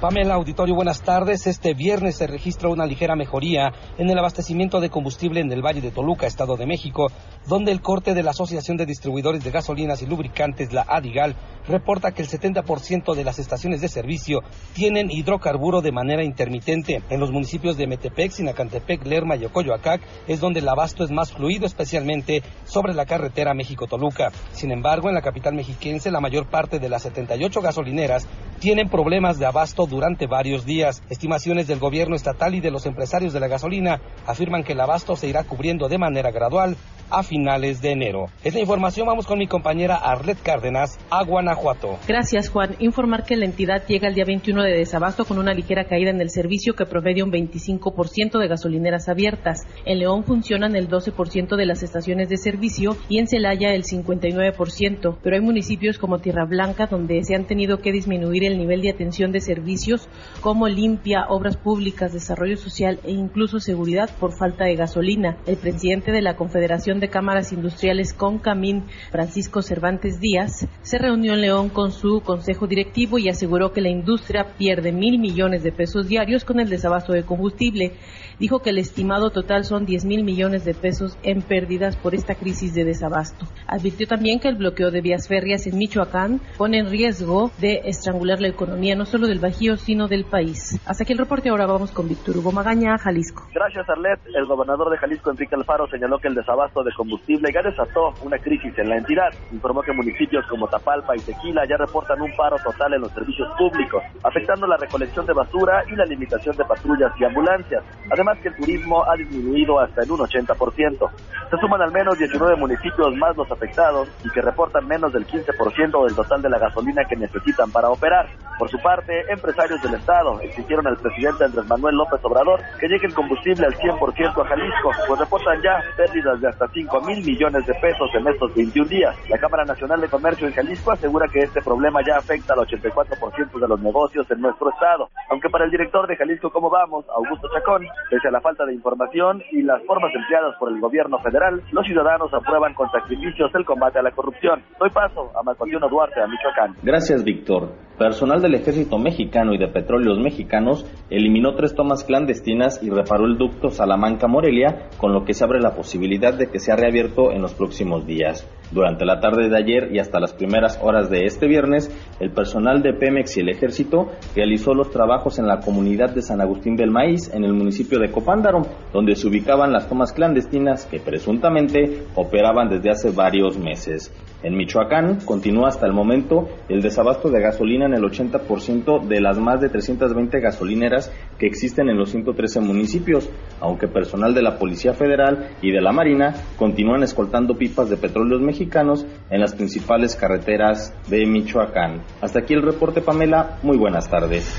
[0.00, 1.46] Pamela Auditorio, buenas tardes.
[1.46, 5.82] Este viernes se registra una ligera mejoría en el abastecimiento de combustible en el Valle
[5.82, 7.08] de Toluca, Estado de México,
[7.46, 11.36] donde el corte de la Asociación de Distribuidores de Gasolinas y Lubricantes, la ADIGAL,
[11.68, 14.40] reporta que el 70% de las estaciones de servicio
[14.72, 17.02] tienen hidrocarburo de manera intermitente.
[17.10, 21.30] En los municipios de Metepec, Sinacantepec, Lerma y Ocoyoacac es donde el abasto es más
[21.30, 24.32] fluido, especialmente sobre la carretera México-Toluca.
[24.52, 28.26] Sin embargo, en la capital mexiquense, la mayor parte de las 78 gasolineras
[28.60, 31.02] tienen problemas de abasto durante varios días.
[31.10, 35.16] Estimaciones del gobierno estatal y de los empresarios de la gasolina afirman que el abasto
[35.16, 36.76] se irá cubriendo de manera gradual
[37.10, 38.26] a finales de enero.
[38.44, 41.98] Es la información, vamos con mi compañera Arlet Cárdenas a Guanajuato.
[42.06, 42.76] Gracias, Juan.
[42.78, 46.20] Informar que la entidad llega el día 21 de desabasto con una ligera caída en
[46.20, 49.66] el servicio que promedia un 25% de gasolineras abiertas.
[49.84, 55.16] En León funcionan el 12% de las estaciones de servicio y en Celaya el 59%,
[55.22, 58.90] pero hay municipios como Tierra Blanca donde se han tenido que disminuir el nivel de
[58.90, 60.08] atención de servicios
[60.40, 65.36] como limpia, obras públicas, desarrollo social e incluso seguridad por falta de gasolina.
[65.46, 71.34] El presidente de la Confederación de Cámaras Industriales con Camín, Francisco Cervantes Díaz, se reunió
[71.34, 75.72] en León con su consejo directivo y aseguró que la industria pierde mil millones de
[75.72, 77.92] pesos diarios con el desabasto de combustible
[78.40, 82.34] dijo que el estimado total son 10 mil millones de pesos en pérdidas por esta
[82.34, 83.46] crisis de desabasto.
[83.68, 88.40] Advirtió también que el bloqueo de vías férreas en Michoacán pone en riesgo de estrangular
[88.40, 90.80] la economía no solo del Bajío, sino del país.
[90.86, 93.46] Hasta aquí el reporte, ahora vamos con Víctor Hugo Magaña, Jalisco.
[93.52, 94.20] Gracias, Arlet.
[94.34, 98.12] El gobernador de Jalisco, Enrique Alfaro, señaló que el desabasto de de combustible ya desató
[98.22, 99.30] una crisis en la entidad.
[99.52, 103.48] Informó que municipios como Tapalpa y Tequila ya reportan un paro total en los servicios
[103.56, 107.82] públicos, afectando la recolección de basura y la limitación de patrullas y ambulancias.
[108.10, 111.10] Además que el turismo ha disminuido hasta en un 80%.
[111.50, 116.04] Se suman al menos 19 municipios más los afectados y que reportan menos del 15%
[116.06, 118.28] del total de la gasolina que necesitan para operar.
[118.58, 123.06] Por su parte, empresarios del Estado exigieron al presidente Andrés Manuel López Obrador que llegue
[123.06, 127.66] el combustible al 100% a Jalisco, pues reportan ya pérdidas de hasta 5 mil millones
[127.66, 129.14] de pesos en estos 21 días.
[129.28, 133.60] La Cámara Nacional de Comercio en Jalisco asegura que este problema ya afecta al 84%
[133.60, 135.10] de los negocios en nuestro estado.
[135.28, 138.72] Aunque para el director de Jalisco Cómo Vamos, Augusto Chacón, pese a la falta de
[138.72, 143.64] información y las formas empleadas por el gobierno federal, los ciudadanos aprueban con sacrificios el
[143.66, 144.62] combate a la corrupción.
[144.78, 146.76] Doy paso a Marco Duarte, a Michoacán.
[146.82, 147.74] Gracias, Víctor.
[148.00, 153.36] Personal del Ejército Mexicano y de Petróleos Mexicanos eliminó tres tomas clandestinas y reparó el
[153.36, 157.52] ducto Salamanca-Morelia, con lo que se abre la posibilidad de que sea reabierto en los
[157.52, 158.48] próximos días.
[158.72, 161.90] Durante la tarde de ayer y hasta las primeras horas de este viernes,
[162.20, 166.40] el personal de Pemex y el Ejército realizó los trabajos en la comunidad de San
[166.40, 168.62] Agustín del Maíz, en el municipio de Copándaro,
[168.92, 174.12] donde se ubicaban las tomas clandestinas que presuntamente operaban desde hace varios meses.
[174.42, 179.38] En Michoacán continúa hasta el momento el desabasto de gasolina en el 80% de las
[179.38, 183.28] más de 320 gasolineras que existen en los 113 municipios,
[183.60, 188.40] aunque personal de la Policía Federal y de la Marina continúan escoltando pipas de petróleos
[188.60, 192.02] mexicanos en las principales carreteras de Michoacán.
[192.20, 193.58] Hasta aquí el reporte, Pamela.
[193.62, 194.52] Muy buenas tardes.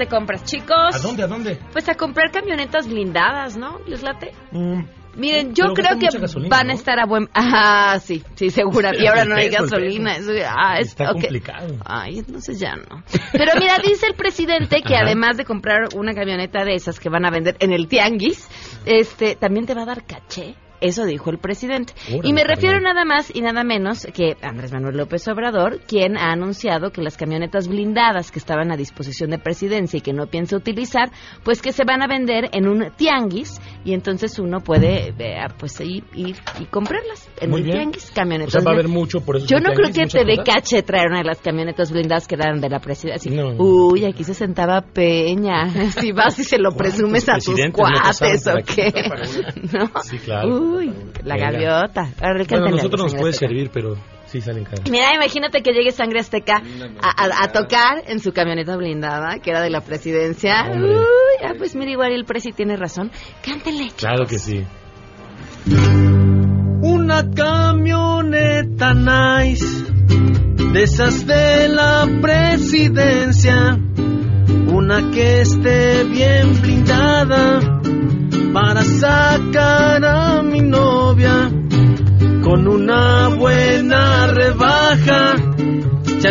[0.00, 0.94] De compras, chicos.
[0.94, 1.58] ¿A dónde, a dónde?
[1.72, 3.80] Pues a comprar camionetas blindadas, ¿no?
[3.86, 4.32] ¿Les late?
[4.50, 4.80] Mm,
[5.14, 7.28] Miren, yo creo que gasolina, van a estar a buen...
[7.34, 8.92] Ah, sí, sí, segura.
[8.98, 10.14] Y ahora no hay gasolina.
[10.56, 11.76] Ah, es, Está complicado.
[11.84, 13.02] Ay, entonces ya no.
[13.32, 15.04] Pero mira, dice el presidente que Ajá.
[15.04, 18.48] además de comprar una camioneta de esas que van a vender en el tianguis,
[18.86, 20.54] este, también te va a dar caché.
[20.80, 21.92] Eso dijo el presidente.
[22.08, 26.16] Órale, y me refiero nada más y nada menos que Andrés Manuel López Obrador, quien
[26.16, 30.26] ha anunciado que las camionetas blindadas que estaban a disposición de presidencia y que no
[30.26, 31.10] piensa utilizar,
[31.44, 35.80] pues que se van a vender en un tianguis y entonces uno puede eh, pues
[35.80, 37.76] ir, ir y comprarlas en Muy un bien.
[37.78, 38.52] tianguis, O camionetas.
[38.52, 39.46] sea, va a haber mucho por eso.
[39.46, 42.60] Yo no creo que te dé cache traer una de las camionetas blindadas que eran
[42.60, 43.30] de la presidencia.
[43.58, 45.68] Uy, aquí se sentaba Peña.
[46.00, 48.92] Si vas y se lo presumes a tus cuates o qué.
[49.72, 49.90] ¿No?
[50.02, 50.48] Sí, claro.
[50.48, 50.69] Uy,
[51.24, 51.50] la Venga.
[51.50, 52.08] gaviota.
[52.20, 53.48] Bueno, a nosotros nos puede Azteca.
[53.48, 53.96] servir, pero
[54.26, 54.90] sí salen caros.
[54.90, 56.62] Mira, imagínate que llegue Sangre Azteca
[57.02, 60.66] a, a- a tocar en su camioneta blindada, que era de la presidencia.
[60.70, 60.96] Hombre.
[60.98, 63.10] Uy, ah, pues mira, igual el presi tiene razón.
[63.44, 63.88] Cántale.
[63.96, 64.64] Claro que sí.
[66.82, 69.84] Una camioneta nice,
[70.72, 73.78] de esas de la presidencia,
[74.72, 77.60] una que esté bien blindada
[78.52, 81.50] para sacar a mi novia
[82.42, 85.36] con una buena rebaja.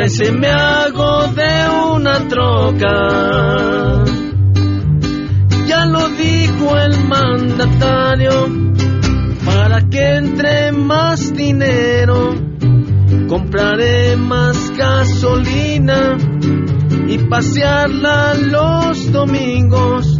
[0.10, 4.04] Se me hago de una troca.
[5.68, 8.48] Ya lo dijo el mandatario
[9.46, 12.34] para que entre más dinero,
[13.28, 16.18] compraré más gasolina
[17.08, 20.20] y pasearla los domingos.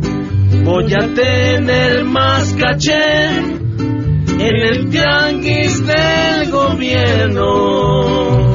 [0.64, 8.50] Voy a tener más caché en el tianguis del gobierno.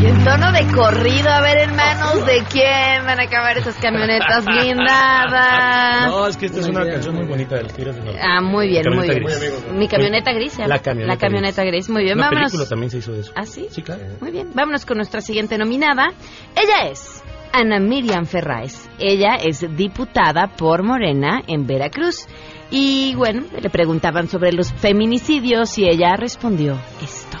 [0.00, 4.44] Y en tono de corrido, a ver, hermanos, ¿de quién van a acabar esas camionetas
[4.46, 6.06] blindadas?
[6.10, 8.20] No, es que esta es una canción muy bonita de los Tigres del Norte.
[8.22, 9.24] Ah, muy bien, muy bien.
[9.24, 9.64] gris.
[9.72, 10.74] Mi camioneta gris, ¿se llama?
[10.76, 12.16] La camioneta, La camioneta gris, muy bien.
[12.16, 12.52] Una Vámonos.
[12.52, 13.32] película también se hizo de eso.
[13.34, 13.66] ¿Ah, sí?
[13.70, 14.02] Sí, claro.
[14.20, 16.12] Muy bien, vámonos con nuestra siguiente nominada.
[16.54, 17.17] Ella es
[17.52, 18.88] Ana Miriam Ferráez.
[18.98, 22.26] Ella es diputada por Morena en Veracruz.
[22.70, 27.38] Y bueno, le preguntaban sobre los feminicidios y ella respondió esto.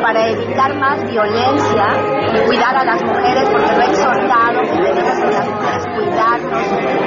[0.00, 1.86] para evitar más violencia
[2.32, 6.97] y cuidar a las mujeres, porque lo he exhortado que que las mujeres cuidarnos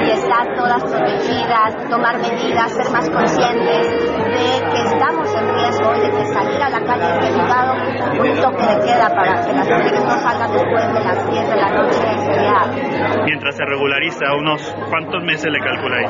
[0.62, 6.24] todas protegidas, tomar medidas, ser más conscientes de que estamos en riesgo y de que
[6.32, 10.18] salir a la calle es delicado, un toque de queda para que las mujeres no
[10.20, 13.24] salgan después de las 10 de la noche sería...
[13.24, 16.06] Mientras se regulariza, unos cuántos meses le calcula ahí?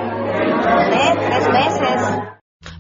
[0.93, 1.15] ¿Eh?
[1.17, 2.19] Tres meses.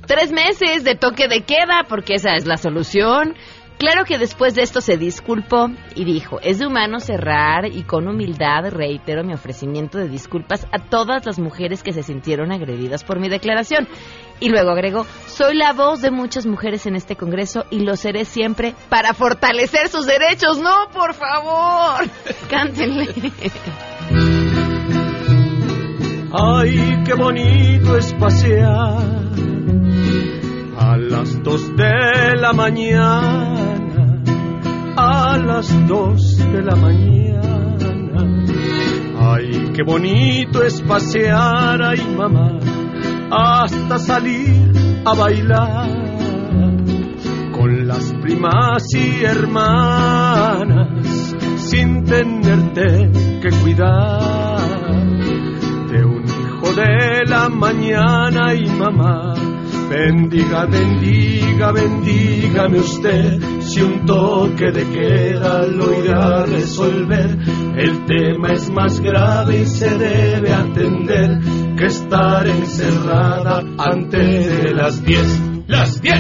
[0.07, 3.35] Tres meses de toque de queda, porque esa es la solución.
[3.83, 5.67] Claro que después de esto se disculpó
[5.97, 10.79] y dijo, es de humano cerrar y con humildad reitero mi ofrecimiento de disculpas a
[10.79, 13.89] todas las mujeres que se sintieron agredidas por mi declaración.
[14.39, 18.25] Y luego agregó, soy la voz de muchas mujeres en este Congreso y lo seré
[18.25, 20.61] siempre para fortalecer sus derechos.
[20.61, 22.09] No, por favor,
[22.49, 23.09] cántenle.
[26.33, 29.32] Ay, qué bonito es pasear
[30.83, 34.21] a las dos de la mañana,
[34.97, 38.21] a las dos de la mañana.
[39.17, 42.59] Ay, qué bonito es pasear, ay mamá,
[43.31, 44.73] hasta salir
[45.05, 45.89] a bailar
[47.53, 50.89] con las primas y hermanas,
[51.59, 53.09] sin tenerte
[53.41, 54.91] que cuidar
[55.93, 59.52] de un hijo de la mañana y mamá
[59.93, 67.37] Bendiga, bendiga, bendígame usted, si un toque de queda lo irá a resolver.
[67.77, 71.41] El tema es más grave y se debe atender
[71.77, 75.67] que estar encerrada antes de las 10.
[75.67, 76.15] ¡Las 10!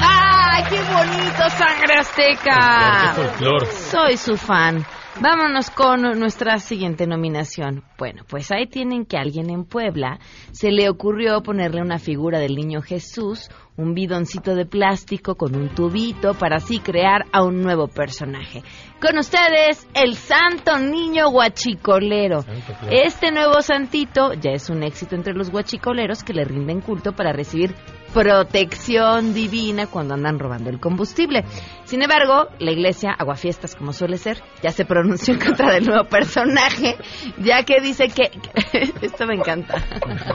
[0.00, 3.14] ¡Ay, qué bonito, sangre azteca!
[3.14, 3.66] Qué folclor.
[3.66, 4.86] Soy su fan.
[5.20, 7.82] Vámonos con nuestra siguiente nominación.
[7.98, 10.20] Bueno, pues ahí tienen que alguien en Puebla
[10.52, 15.70] se le ocurrió ponerle una figura del niño Jesús, un bidoncito de plástico con un
[15.70, 18.62] tubito para así crear a un nuevo personaje.
[19.00, 22.44] Con ustedes, el Santo Niño Guachicolero.
[22.88, 27.32] Este nuevo santito ya es un éxito entre los guachicoleros que le rinden culto para
[27.32, 27.74] recibir
[28.18, 31.44] protección divina cuando andan robando el combustible.
[31.84, 36.02] Sin embargo, la iglesia, aguafiestas como suele ser, ya se pronunció en contra del nuevo
[36.08, 36.96] personaje,
[37.38, 38.32] ya que dice que...
[39.02, 39.76] Esto me encanta.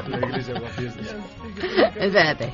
[0.07, 1.15] La iglesia aguafiestas.
[1.97, 2.53] Espérate.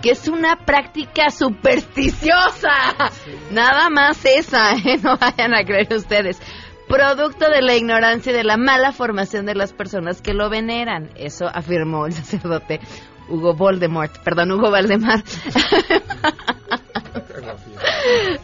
[0.00, 3.10] Que es una práctica supersticiosa.
[3.50, 4.98] Nada más esa, ¿eh?
[5.02, 6.40] No vayan a creer ustedes.
[6.88, 11.10] Producto de la ignorancia y de la mala formación de las personas que lo veneran.
[11.16, 12.80] Eso afirmó el sacerdote
[13.28, 14.16] Hugo Voldemort.
[14.22, 15.22] Perdón, Hugo Valdemar.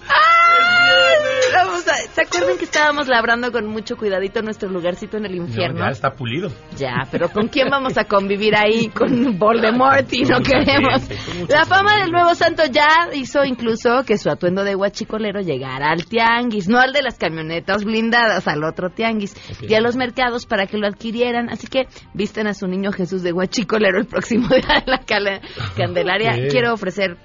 [0.08, 1.52] ¡Ay!
[1.54, 5.78] Vamos a- ¿Se acuerdan que estábamos labrando con mucho cuidadito nuestro lugarcito en el infierno?
[5.80, 6.50] No, ya está pulido.
[6.76, 8.88] Ya, pero ¿con quién vamos a convivir ahí?
[8.94, 11.02] Con Voldemort y no queremos.
[11.48, 16.06] La fama del nuevo santo ya hizo incluso que su atuendo de guachicolero llegara al
[16.06, 20.66] tianguis, no al de las camionetas blindadas, al otro tianguis, y a los mercados para
[20.66, 21.48] que lo adquirieran.
[21.50, 25.40] Así que visten a su niño Jesús de guachicolero el próximo día de la cala-
[25.76, 26.48] Candelaria.
[26.50, 27.16] Quiero ofrecer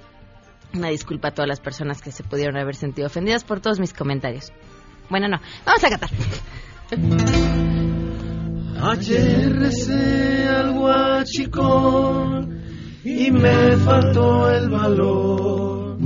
[0.74, 3.94] una disculpa a todas las personas que se pudieron haber sentido ofendidas por todos mis
[3.94, 4.52] comentarios.
[5.10, 6.10] Bueno, no, vamos a cantar.
[8.82, 12.62] Ayer recé al guachicón
[13.04, 15.98] y me faltó el valor,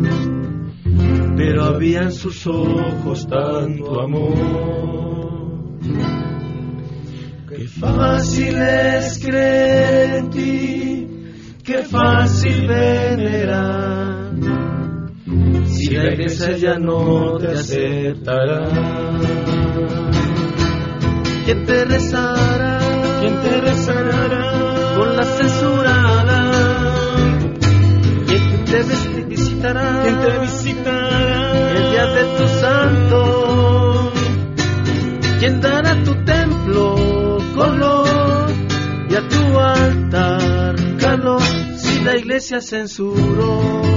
[1.36, 5.74] pero había en sus ojos tanto amor.
[7.50, 11.08] Qué fácil es creer en ti,
[11.64, 14.23] qué fácil venerar.
[15.26, 18.68] Si la iglesia ya no te aceptará.
[21.46, 22.80] ¿Quién te rezará?
[23.22, 24.96] ¿Quién te rezará?
[24.98, 26.52] Con la censurada.
[28.28, 30.02] ¿Quién te vis- visitará?
[30.04, 31.72] ¿Quién te visitará?
[31.72, 34.12] El día de tu santo.
[35.40, 38.52] ¿Quién dará a tu templo color
[39.10, 41.42] y a tu altar calor
[41.78, 43.93] si la iglesia censuró?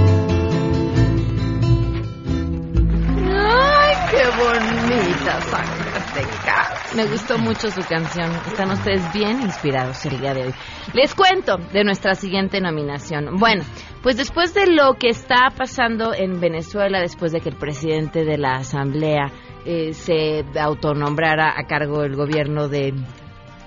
[4.37, 6.77] Bonita azteca!
[6.95, 8.31] Me gustó mucho su canción.
[8.47, 10.55] Están ustedes bien inspirados el día de hoy.
[10.95, 13.37] Les cuento de nuestra siguiente nominación.
[13.39, 13.65] Bueno,
[14.03, 18.39] pues después de lo que está pasando en Venezuela, después de que el presidente de
[18.39, 19.33] la Asamblea
[19.65, 22.95] eh, se autonombrara a cargo del gobierno de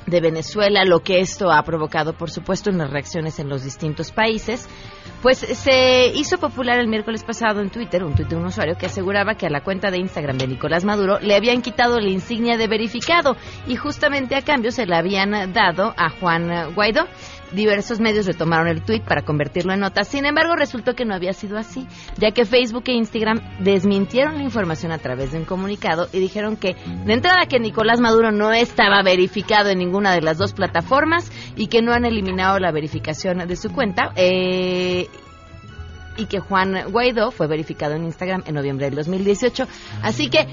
[0.10, 4.12] de Venezuela, lo que esto ha provocado, por supuesto, en las reacciones en los distintos
[4.12, 4.68] países,
[5.22, 8.86] pues se hizo popular el miércoles pasado en Twitter, un tuit de un usuario que
[8.86, 12.58] aseguraba que a la cuenta de Instagram de Nicolás Maduro le habían quitado la insignia
[12.58, 13.36] de verificado
[13.68, 17.08] y justamente a cambio se la habían dado a Juan Guaidó.
[17.54, 20.04] Diversos medios retomaron el tuit para convertirlo en nota.
[20.04, 21.88] Sin embargo, resultó que no había sido así,
[22.18, 26.58] ya que Facebook e Instagram desmintieron la información a través de un comunicado y dijeron
[26.58, 26.76] que
[27.06, 31.68] de entrada que Nicolás Maduro no estaba verificado en ninguna de las dos plataformas y
[31.68, 34.12] que no han eliminado la verificación de su cuenta.
[34.16, 35.08] Eh,
[36.18, 39.66] y que Juan Guaidó fue verificado en Instagram en noviembre del 2018.
[40.04, 40.48] Así que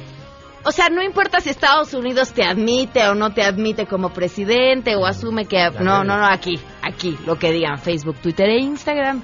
[0.65, 4.97] o sea, no importa si Estados Unidos te admite o no te admite como presidente
[4.97, 5.71] o asume que...
[5.81, 9.23] No, no, no, aquí, aquí, lo que digan Facebook, Twitter e Instagram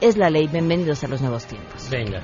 [0.00, 0.46] es la ley.
[0.48, 1.88] Bienvenidos a los nuevos tiempos.
[1.90, 2.22] Venga.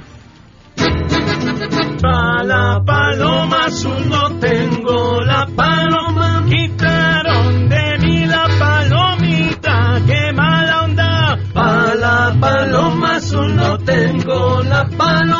[2.01, 10.85] Pa la paloma azul no tengo la paloma quitaron de mí la palomita qué mala
[10.85, 15.40] onda pa la paloma azul no tengo la paloma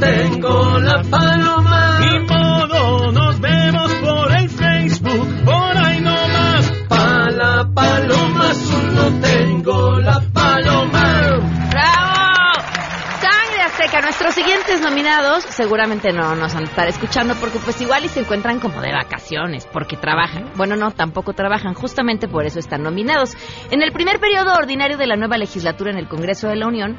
[0.00, 7.68] tengo la paloma ni modo nos vemos por el Facebook por ahí nomás pa la
[7.74, 11.04] paloma azul no tengo la paloma
[11.70, 12.14] ¡Bravo!
[13.20, 14.00] Sangre Azteca.
[14.00, 18.20] Nuestros siguientes nominados seguramente no nos van a estar escuchando porque pues igual y se
[18.20, 20.52] encuentran como de vacaciones porque trabajan.
[20.56, 21.74] Bueno, no, tampoco trabajan.
[21.74, 23.32] Justamente por eso están nominados.
[23.70, 26.96] En el primer periodo ordinario de la nueva legislatura en el Congreso de la Unión,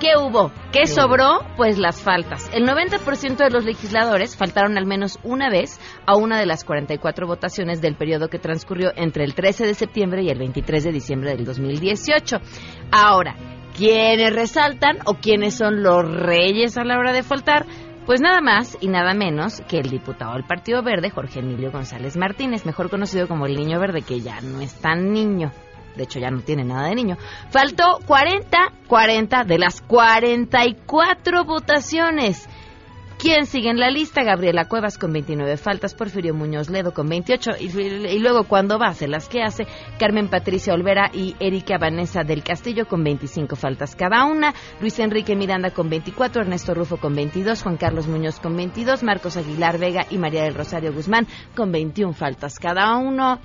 [0.00, 0.50] ¿Qué hubo?
[0.72, 1.40] ¿Qué sobró?
[1.58, 2.50] Pues las faltas.
[2.54, 7.26] El 90% de los legisladores faltaron al menos una vez a una de las 44
[7.26, 11.36] votaciones del periodo que transcurrió entre el 13 de septiembre y el 23 de diciembre
[11.36, 12.38] del 2018.
[12.90, 13.36] Ahora,
[13.76, 17.66] ¿quiénes resaltan o quiénes son los reyes a la hora de faltar?
[18.06, 22.16] Pues nada más y nada menos que el diputado del Partido Verde, Jorge Emilio González
[22.16, 25.52] Martínez, mejor conocido como el Niño Verde, que ya no es tan niño.
[26.00, 27.18] De hecho, ya no tiene nada de niño.
[27.50, 32.48] Faltó 40, 40 de las 44 votaciones.
[33.18, 34.22] ¿Quién sigue en la lista?
[34.22, 39.08] Gabriela Cuevas con 29 faltas, Porfirio Muñoz Ledo con 28 y, luego cuando va hace
[39.08, 39.66] las que hace,
[39.98, 45.36] Carmen Patricia Olvera y Erika Vanessa del Castillo con 25 faltas cada una, Luis Enrique
[45.36, 50.06] Miranda con 24, Ernesto Rufo con 22, Juan Carlos Muñoz con 22, Marcos Aguilar Vega
[50.08, 53.38] y María del Rosario Guzmán con 21 faltas cada uno.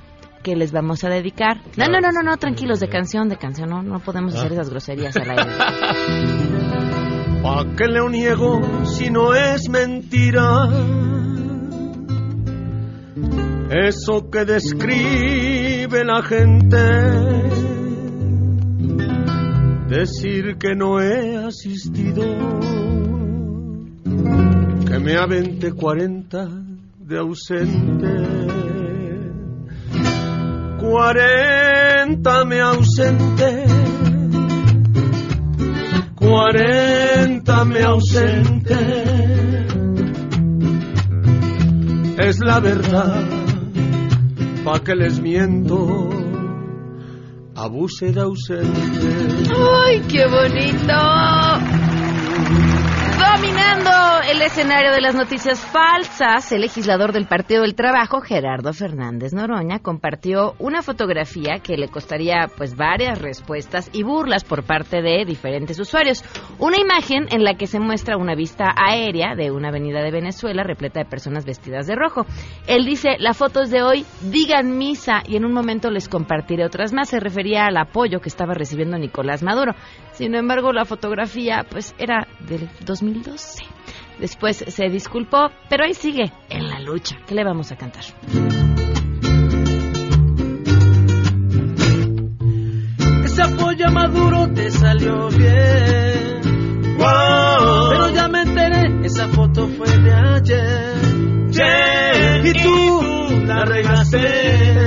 [0.45, 1.57] ¿Qué les vamos a dedicar?
[1.75, 4.69] No, no, no, no, no, tranquilos, de canción, de canción, no, no podemos hacer esas
[4.69, 5.43] groserías al aire.
[7.41, 10.67] ¿Pa' qué le niego si no es mentira?
[13.71, 16.77] Eso que describe la gente.
[19.89, 22.23] Decir que no he asistido.
[24.85, 26.47] Que me avente 40
[26.99, 28.64] de ausente.
[30.85, 33.65] 40 me ausente.
[36.15, 38.77] 40 me ausente.
[42.17, 43.23] Es la verdad,
[44.63, 46.09] pa' que les miento,
[47.55, 48.79] abuse de ausente.
[49.53, 51.94] ¡Ay, qué bonito!
[53.35, 53.91] Dominando
[54.31, 59.79] el escenario de las noticias falsas, el legislador del Partido del Trabajo, Gerardo Fernández Noroña,
[59.79, 65.77] compartió una fotografía que le costaría pues varias respuestas y burlas por parte de diferentes
[65.79, 66.23] usuarios.
[66.59, 70.63] Una imagen en la que se muestra una vista aérea de una avenida de Venezuela
[70.63, 72.25] repleta de personas vestidas de rojo.
[72.67, 76.63] Él dice, la foto es de hoy, digan misa y en un momento les compartiré
[76.63, 77.09] otras más.
[77.09, 79.73] Se refería al apoyo que estaba recibiendo Nicolás Maduro.
[80.15, 83.63] Sin embargo, la fotografía pues era del 2012.
[84.19, 87.17] Después se disculpó, pero ahí sigue en la lucha.
[87.27, 88.03] ¿Qué le vamos a cantar?
[93.25, 96.41] Ese apoyo a Maduro te salió bien.
[96.97, 100.95] Pero ya me enteré, esa foto fue de ayer.
[102.45, 104.17] y tú la regaste,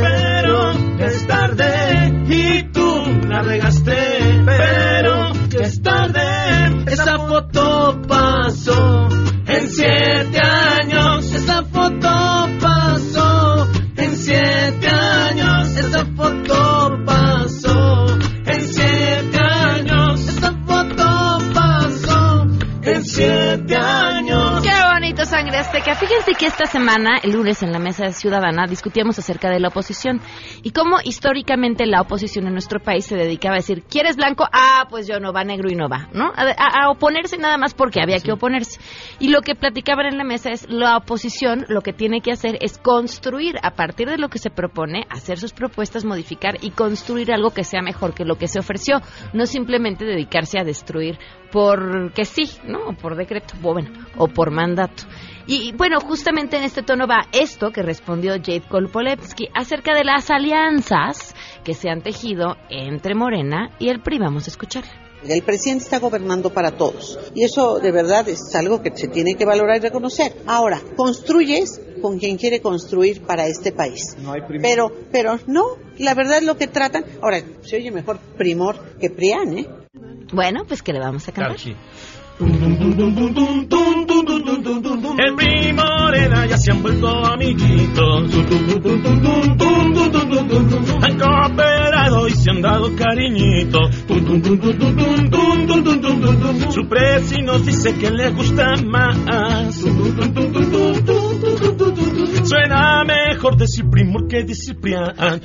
[0.01, 2.24] pero es tarde.
[2.29, 3.97] Y tú la regaste,
[26.69, 30.21] semana, el lunes en la mesa ciudadana, discutíamos acerca de la oposición
[30.62, 34.47] y cómo históricamente la oposición en nuestro país se dedicaba a decir, ¿quieres blanco?
[34.53, 36.27] Ah, pues yo no, va negro y no va, ¿no?
[36.37, 38.81] A, a- a oponerse nada más porque había que oponerse.
[39.19, 42.59] Y lo que platicaban en la mesa es, la oposición lo que tiene que hacer
[42.61, 47.33] es construir a partir de lo que se propone, hacer sus propuestas, modificar y construir
[47.33, 49.01] algo que sea mejor que lo que se ofreció,
[49.33, 51.19] no simplemente dedicarse a destruir
[51.51, 52.89] porque sí, ¿no?
[52.89, 55.05] O por decreto, o bueno, o por mandato.
[55.51, 60.30] Y bueno, justamente en este tono va esto que respondió Jade Kolpolevsky acerca de las
[60.30, 61.34] alianzas
[61.64, 64.18] que se han tejido entre Morena y el PRI.
[64.18, 64.84] Vamos a escuchar.
[65.26, 69.36] El presidente está gobernando para todos y eso de verdad es algo que se tiene
[69.36, 70.34] que valorar y reconocer.
[70.46, 74.16] Ahora, construyes con quien quiere construir para este país.
[74.61, 77.07] pero, pero no, la verdad es lo que tratan.
[77.22, 79.66] Ahora, se oye mejor Primor que Prián, ¿eh?
[80.30, 81.57] Bueno, pues que le vamos a cantar.
[82.41, 82.47] El
[85.34, 88.32] PRI Morena ya se han vuelto amiguitos.
[91.03, 93.80] Han cooperado y se han dado cariñito.
[96.70, 99.16] Su presi nos dice que le gusta más.
[102.45, 105.41] Suena mejor decir primor que decir prián.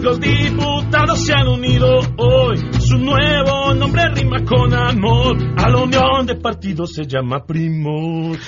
[0.00, 2.75] Los diputados se han unido hoy.
[2.86, 5.36] Su nuevo nombre rima con amor.
[5.56, 8.38] A la unión de partidos se llama primor.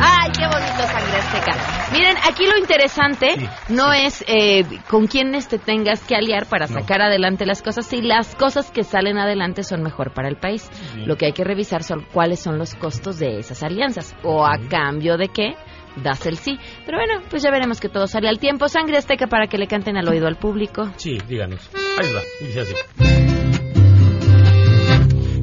[0.00, 1.88] Ay, qué bonito sangre azteca.
[1.92, 7.00] Miren, aquí lo interesante no es eh, con quiénes te tengas que aliar para sacar
[7.00, 10.68] adelante las cosas, si las cosas que salen adelante son mejor para el país.
[11.06, 14.58] Lo que hay que revisar son cuáles son los costos de esas alianzas o a
[14.68, 15.54] cambio de qué
[15.96, 16.58] das el sí.
[16.86, 18.68] Pero bueno, pues ya veremos que todo sale al tiempo.
[18.68, 20.90] Sangre azteca para que le canten al oído al público.
[20.96, 21.70] Sí, díganos.
[21.98, 22.74] Ahí va, dice así.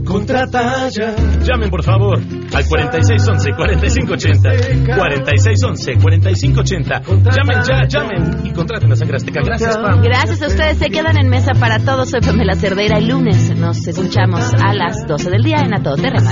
[0.09, 1.15] Contrata ya.
[1.43, 4.87] Llamen por favor al 4611-4580.
[4.87, 7.31] 4611-4580.
[7.31, 9.41] Llamen ya, llamen y contraten a Sangre Azteca.
[9.45, 10.01] Gracias, Pam.
[10.01, 10.79] Gracias a ustedes.
[10.79, 12.09] Se quedan en mesa para todos.
[12.09, 12.97] Soy Pamela Cerdeira.
[12.97, 16.31] El lunes nos escuchamos a las 12 del día en A Todo Terreno.